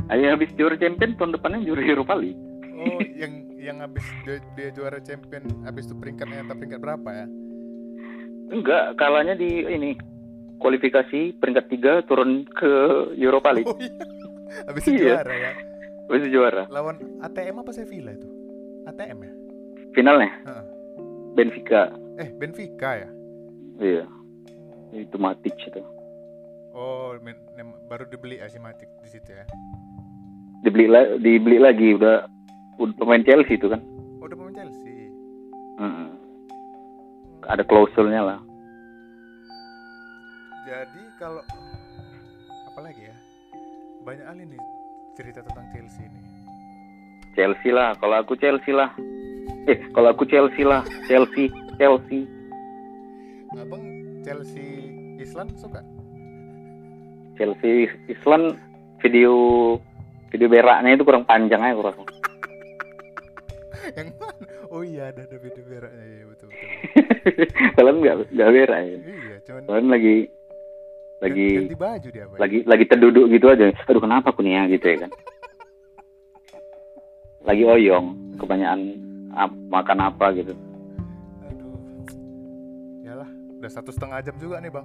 [0.08, 2.40] Ayo habis juara champion tahun depannya juara Europa League.
[2.74, 7.26] oh yang yang habis dia, dia juara champion habis itu peringkatnya entah peringkat berapa ya
[8.50, 9.94] Enggak, kalahnya di ini
[10.58, 12.72] kualifikasi peringkat tiga turun ke
[13.14, 13.68] Europa League.
[13.68, 13.92] oh iya
[14.66, 15.14] habis itu Iya.
[15.14, 15.52] juara ya
[16.02, 16.62] Habis itu juara.
[16.66, 18.26] lawan ATM apa Sevilla itu
[18.84, 19.32] ATM ya
[19.92, 20.64] Finalnya Heeh.
[21.32, 21.82] Benfica.
[22.16, 23.08] eh Benfica ya
[23.78, 24.04] Iya.
[24.90, 25.80] Itu Matic itu.
[26.70, 27.16] Oh
[27.86, 29.44] baru dibeli ya si Matic di situ ya
[30.60, 32.28] Dibeli la- dibeli lagi udah
[32.76, 33.80] udah pemain Chelsea itu kan.
[34.20, 35.08] oh udah pemain Chelsea
[35.80, 36.08] Mm-mm.
[37.48, 38.40] Ada klausulnya lah.
[40.62, 41.40] jadi kalau
[42.68, 43.16] apa lagi ya
[44.00, 44.62] banyak kali nih
[45.16, 46.20] cerita tentang Chelsea ini
[47.32, 48.90] Chelsea lah, kalau aku Chelsea lah.
[49.64, 51.46] Eh, kalau aku Chelsea lah, Chelsea,
[51.78, 52.26] Chelsea.
[53.54, 53.82] abang
[54.20, 55.78] Chelsea Island suka
[57.40, 58.60] Chelsea Island
[59.00, 59.32] video
[60.28, 62.02] video beraknya itu kurang panjang aja aku rasa.
[63.96, 66.68] yang mana oh iya ada ada video beraknya ya betul betul
[67.74, 68.88] Kalian nggak nggak berak ya.
[68.92, 70.14] iya cuman Kalian lagi
[71.20, 72.38] lagi ganti baju dia apa ya?
[72.38, 73.64] lagi lagi terduduk gitu aja.
[73.84, 75.10] Aduh kenapa aku nih ya gitu ya kan.
[77.40, 78.80] Lagi oyong, kebanyakan
[79.32, 80.52] ap- makan apa gitu.
[81.42, 81.72] aduh
[83.02, 84.84] yalah udah satu setengah jam juga nih bang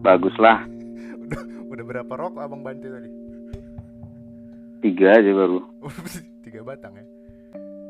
[0.00, 0.64] Bagus lah,
[1.70, 3.10] udah berapa rokok abang bantu tadi
[4.80, 5.58] tiga aja baru,
[6.44, 7.04] tiga batang ya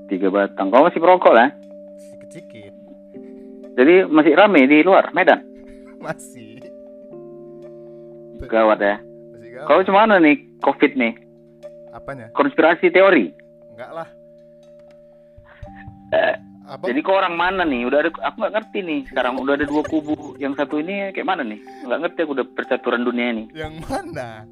[0.07, 0.71] tiga batang.
[0.71, 1.49] Kau masih perokok lah?
[1.99, 2.75] sedikit sedikit
[3.75, 5.43] Jadi masih rame di luar Medan.
[6.05, 6.63] masih
[8.45, 9.01] Gawat ya.
[9.01, 11.13] masih gak Kau cuma nih COVID nih?
[11.91, 13.33] apanya Konspirasi teori.
[13.75, 14.09] enggak lah
[16.15, 16.35] Eh,
[16.65, 17.85] abang Jadi kau orang mana nih?
[17.85, 19.01] Udah ada, aku nggak ngerti nih.
[19.07, 20.35] Sekarang udah ada dua kubu.
[20.37, 21.61] Yang satu ini kayak mana nih?
[21.85, 23.45] Nggak ngerti aku udah percaturan dunia ini.
[23.53, 24.49] yang mana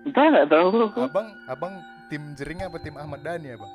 [0.00, 1.00] Entah nggak tahu aku.
[1.04, 1.74] abang abang
[2.08, 3.72] tim jering apa tim Ahmad Dhani abang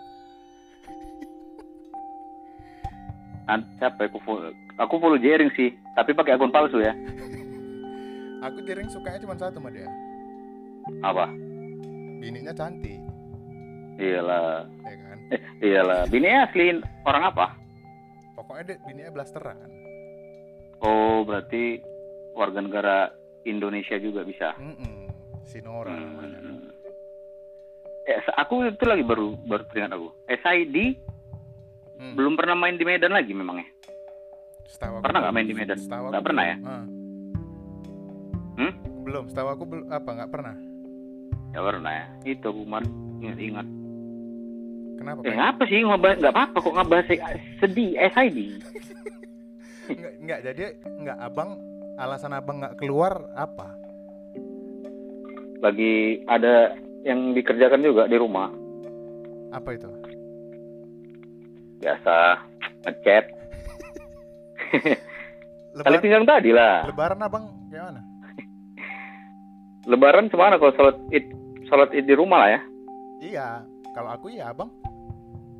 [3.45, 4.49] Ah, siapa aku follow?
[4.75, 6.97] Aku follow Jering sih, tapi pakai akun palsu ya.
[8.41, 9.85] aku jering sukanya cuma satu sama dia
[11.01, 11.29] Apa?
[12.15, 12.97] bininya cantik
[13.95, 16.01] Iyalah, ya kan eh, iyalah.
[16.05, 17.55] Bini asli orang apa?
[18.55, 19.59] Pokoknya dia bininya blasteran
[20.79, 21.83] Oh, berarti
[22.35, 23.07] warga negara
[23.47, 24.51] Indonesia juga bisa.
[24.59, 25.07] Mm-mm.
[25.43, 26.67] Sinora namanya Hmm.
[28.05, 30.07] Eh, sa- aku itu lagi baru baru teringat aku.
[30.27, 30.99] SID
[31.95, 32.13] Hmm.
[32.15, 33.65] belum pernah main di Medan lagi memangnya.
[34.67, 35.79] Setahu aku Pernah nggak main di Medan?
[35.79, 36.55] Setahu Nggak pernah belum.
[36.59, 36.83] Ah.
[38.55, 38.73] Hmm?
[39.03, 40.55] Belum, setahu aku belum apa nggak pernah.
[41.51, 42.05] Ya pernah ya.
[42.27, 42.61] Itu aku
[43.19, 43.67] ingat-ingat.
[44.95, 45.19] Kenapa?
[45.27, 47.07] Eh ngapa sih ngebahas nggak apa-apa kok ngebahas
[47.61, 48.39] sedih SID.
[49.85, 51.61] Nggak, nggak, jadi nggak abang
[52.01, 53.77] alasan abang nggak keluar apa?
[55.61, 56.73] Lagi ada
[57.05, 58.49] yang dikerjakan juga di rumah.
[59.53, 59.85] Apa itu?
[61.85, 62.41] Biasa
[62.89, 63.25] ngechat.
[65.85, 66.89] Kali pinggang tadi lah.
[66.89, 68.01] lebaran abang kayak mana?
[69.91, 71.29] Lebaran ke mana kalau sholat id
[71.69, 72.61] sholat id di rumah lah ya.
[73.21, 73.47] Iya,
[73.93, 74.73] kalau aku ya abang.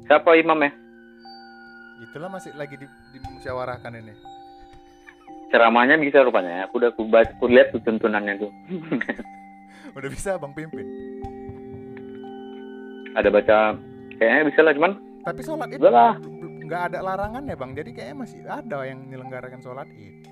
[0.06, 0.70] Siapa imamnya?
[2.06, 2.86] Itulah masih lagi di,
[3.18, 4.14] dimusyawarahkan ini.
[5.50, 6.62] Ceramahnya bisa rupanya.
[6.62, 6.62] ya.
[6.70, 8.52] Aku udah aku baca, aku lihat tuh tuntunannya tuh.
[9.96, 10.84] Udah bisa abang pimpin.
[13.16, 13.80] Ada baca
[14.20, 14.92] kayaknya bisa lah cuman
[15.24, 15.80] Tapi sholat id
[16.68, 17.72] nggak ada larangan ya bang.
[17.72, 20.28] Jadi kayaknya masih ada yang menyelenggarakan sholat id.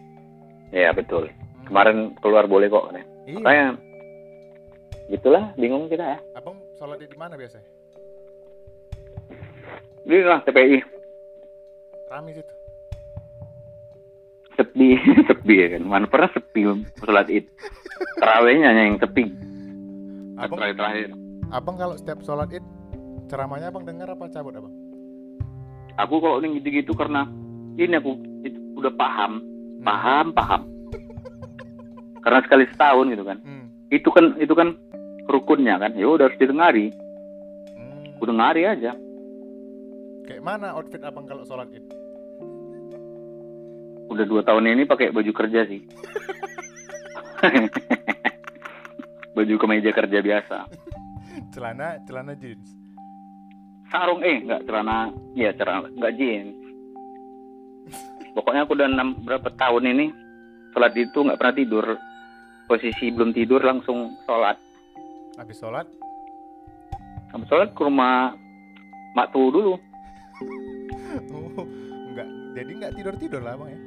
[0.76, 1.32] ya betul.
[1.32, 1.64] Hmm.
[1.72, 2.92] Kemarin keluar boleh kok.
[3.24, 3.40] Iya.
[3.40, 3.68] Makanya
[5.16, 6.20] gitulah bingung kita ya.
[6.36, 7.83] Abang sholat id di mana biasanya?
[10.04, 10.78] Ini lah TPI
[12.06, 12.54] Rame situ.
[14.54, 14.94] sepi
[15.30, 15.84] sepi ya kan.
[15.84, 16.62] Mana pernah sepi
[17.00, 17.50] sholat id.
[18.22, 19.26] Terawihnya yang sepi.
[20.38, 21.10] Abang, Terakhir terakhir.
[21.50, 22.66] abang kalau setiap sholat id
[23.26, 24.74] ceramahnya abang dengar apa cabut abang?
[25.96, 27.26] Aku kalau ini gitu-gitu karena
[27.76, 29.82] ini aku itu udah paham, Hmm.
[29.82, 30.62] paham, paham.
[32.22, 33.38] Karena sekali setahun gitu kan.
[33.42, 33.66] Hmm.
[33.90, 34.78] Itu kan itu kan
[35.26, 35.94] rukunnya kan.
[35.94, 36.94] Ya udah harus didengari.
[37.74, 38.18] Hmm.
[38.18, 38.94] Aku dengari aja.
[40.24, 41.84] Kayak mana outfit abang kalau sholat id?
[44.08, 45.84] Udah dua tahun ini pakai baju kerja sih.
[49.36, 50.58] baju kemeja kerja biasa.
[51.52, 52.72] Celana, celana jeans.
[53.92, 56.56] Sarung eh nggak celana, ya celana nggak jeans.
[58.34, 60.06] Pokoknya aku udah enam berapa tahun ini
[60.74, 61.86] sholat itu nggak pernah tidur.
[62.64, 64.56] Posisi belum tidur langsung sholat.
[65.36, 65.88] Habis sholat,
[67.36, 68.34] Habis sholat ke rumah
[69.14, 69.74] mak tuh dulu.
[71.36, 71.66] oh,
[72.10, 73.80] nggak, jadi nggak tidur tidur lah abang ya?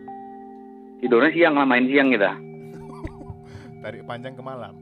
[0.96, 2.32] Tidurnya siang lah main siang kita.
[3.84, 4.74] Dari panjang ke malam.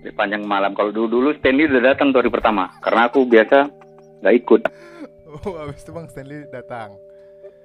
[0.00, 0.72] Di panjang malam.
[0.72, 2.70] Kalau dulu dulu Stanley udah datang tuh hari pertama.
[2.78, 3.68] Karena aku biasa
[4.20, 4.62] nggak ikut
[5.34, 6.94] Oh, habis itu bang Stanley datang.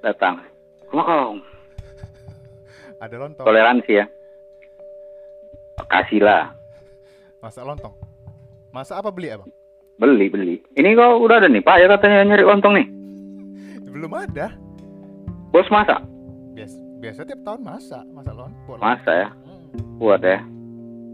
[0.01, 0.41] datang.
[0.89, 1.37] Wow,
[3.03, 3.45] Ada lontong.
[3.45, 4.05] toleransi ya.
[5.85, 6.51] Kasih lah.
[7.39, 7.93] Masak lontong.
[8.69, 9.47] Masak apa beli abang?
[9.95, 10.55] Beli, beli.
[10.73, 11.77] Ini kok udah ada nih, Pak.
[11.77, 12.87] Ya katanya nyari lontong nih.
[13.99, 14.55] Belum ada.
[15.51, 15.99] Bos masak?
[16.55, 18.79] Biasa, biasa tiap tahun masak, masak lontong.
[18.79, 19.27] Masak ya.
[19.43, 19.99] Hmm.
[19.99, 20.39] Buat ya.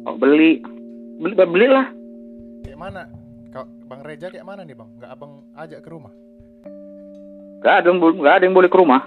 [0.05, 0.61] Oh, beli.
[1.17, 1.89] Beli, beli lah.
[2.61, 3.09] Kayak mana?
[3.49, 4.85] Kau, bang Reja kayak mana nih bang?
[5.01, 6.13] Nggak abang ajak ke rumah?
[7.65, 9.01] Gak ada, yang nggak ada yang boleh ke rumah.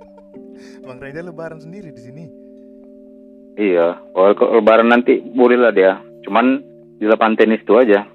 [0.88, 2.24] Bang Reja lebaran sendiri di sini.
[3.60, 4.00] Iya.
[4.16, 6.00] Kalau lebaran nanti boleh lah dia.
[6.24, 6.56] Cuman
[6.96, 8.08] di lapangan tenis itu aja.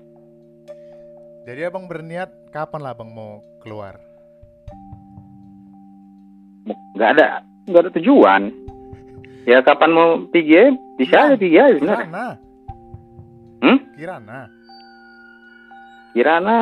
[1.46, 4.09] Jadi abang berniat kapan lah abang mau keluar?
[6.94, 7.28] Nggak ada,
[7.66, 8.42] nggak ada tujuan.
[9.44, 10.66] Ya kapan mau pergi ya,
[10.96, 11.36] bisa Iya.
[11.36, 12.06] pergi aja sebenarnya.
[12.06, 12.28] Kirana.
[13.60, 13.80] Hmm?
[13.96, 14.40] Kirana.
[16.10, 16.58] Kirana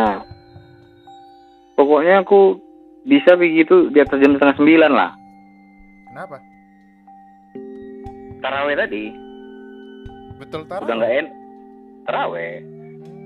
[1.73, 2.59] pokoknya aku
[3.03, 5.11] bisa begitu di atas jam setengah sembilan lah.
[6.07, 6.37] Kenapa?
[8.37, 9.03] Taraweh tadi
[10.37, 10.85] Betul taruh.
[10.85, 11.27] udah nggak en
[12.05, 12.53] taraweh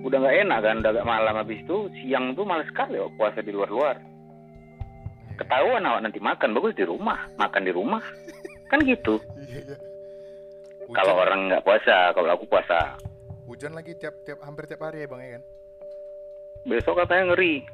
[0.02, 3.44] udah nggak enak kan udah agak malam habis itu siang tuh males sekali kok puasa
[3.44, 4.00] di luar-luar
[5.42, 8.02] ketahuan awak nanti makan bagus di rumah makan di rumah
[8.68, 9.78] kan gitu Iya, iya.
[10.92, 12.96] Kalau orang nggak puasa kalau aku puasa
[13.46, 15.44] hujan lagi tiap tiap hampir tiap hari ya bang ya kan?
[16.64, 17.66] besok katanya ngeri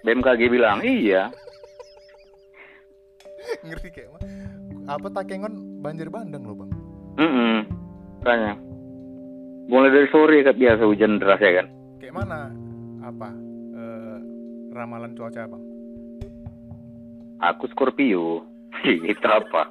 [0.00, 1.30] BMKG bilang iya
[3.62, 4.22] Ngeri kayak mah.
[4.88, 6.70] Apa Takengon banjir bandang loh bang?
[7.12, 7.58] mm
[8.18, 8.54] makanya
[9.66, 11.66] mulai dari sore kan biasa hujan deras ya kan
[11.98, 12.50] Kayak mana?
[13.02, 13.28] Apa?
[13.72, 14.16] eh,
[14.72, 15.62] ramalan cuaca bang?
[17.42, 18.46] Aku Scorpio.
[19.12, 19.68] Itu apa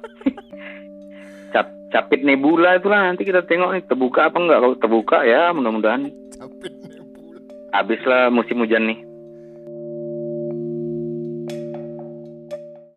[1.52, 3.08] Cap, capit nebula itulah.
[3.08, 4.60] Nanti kita tengok nih terbuka apa enggak.
[4.62, 6.12] Kalau terbuka ya mudah-mudahan.
[6.36, 7.40] Capit nebula.
[7.72, 9.11] habislah musim hujan nih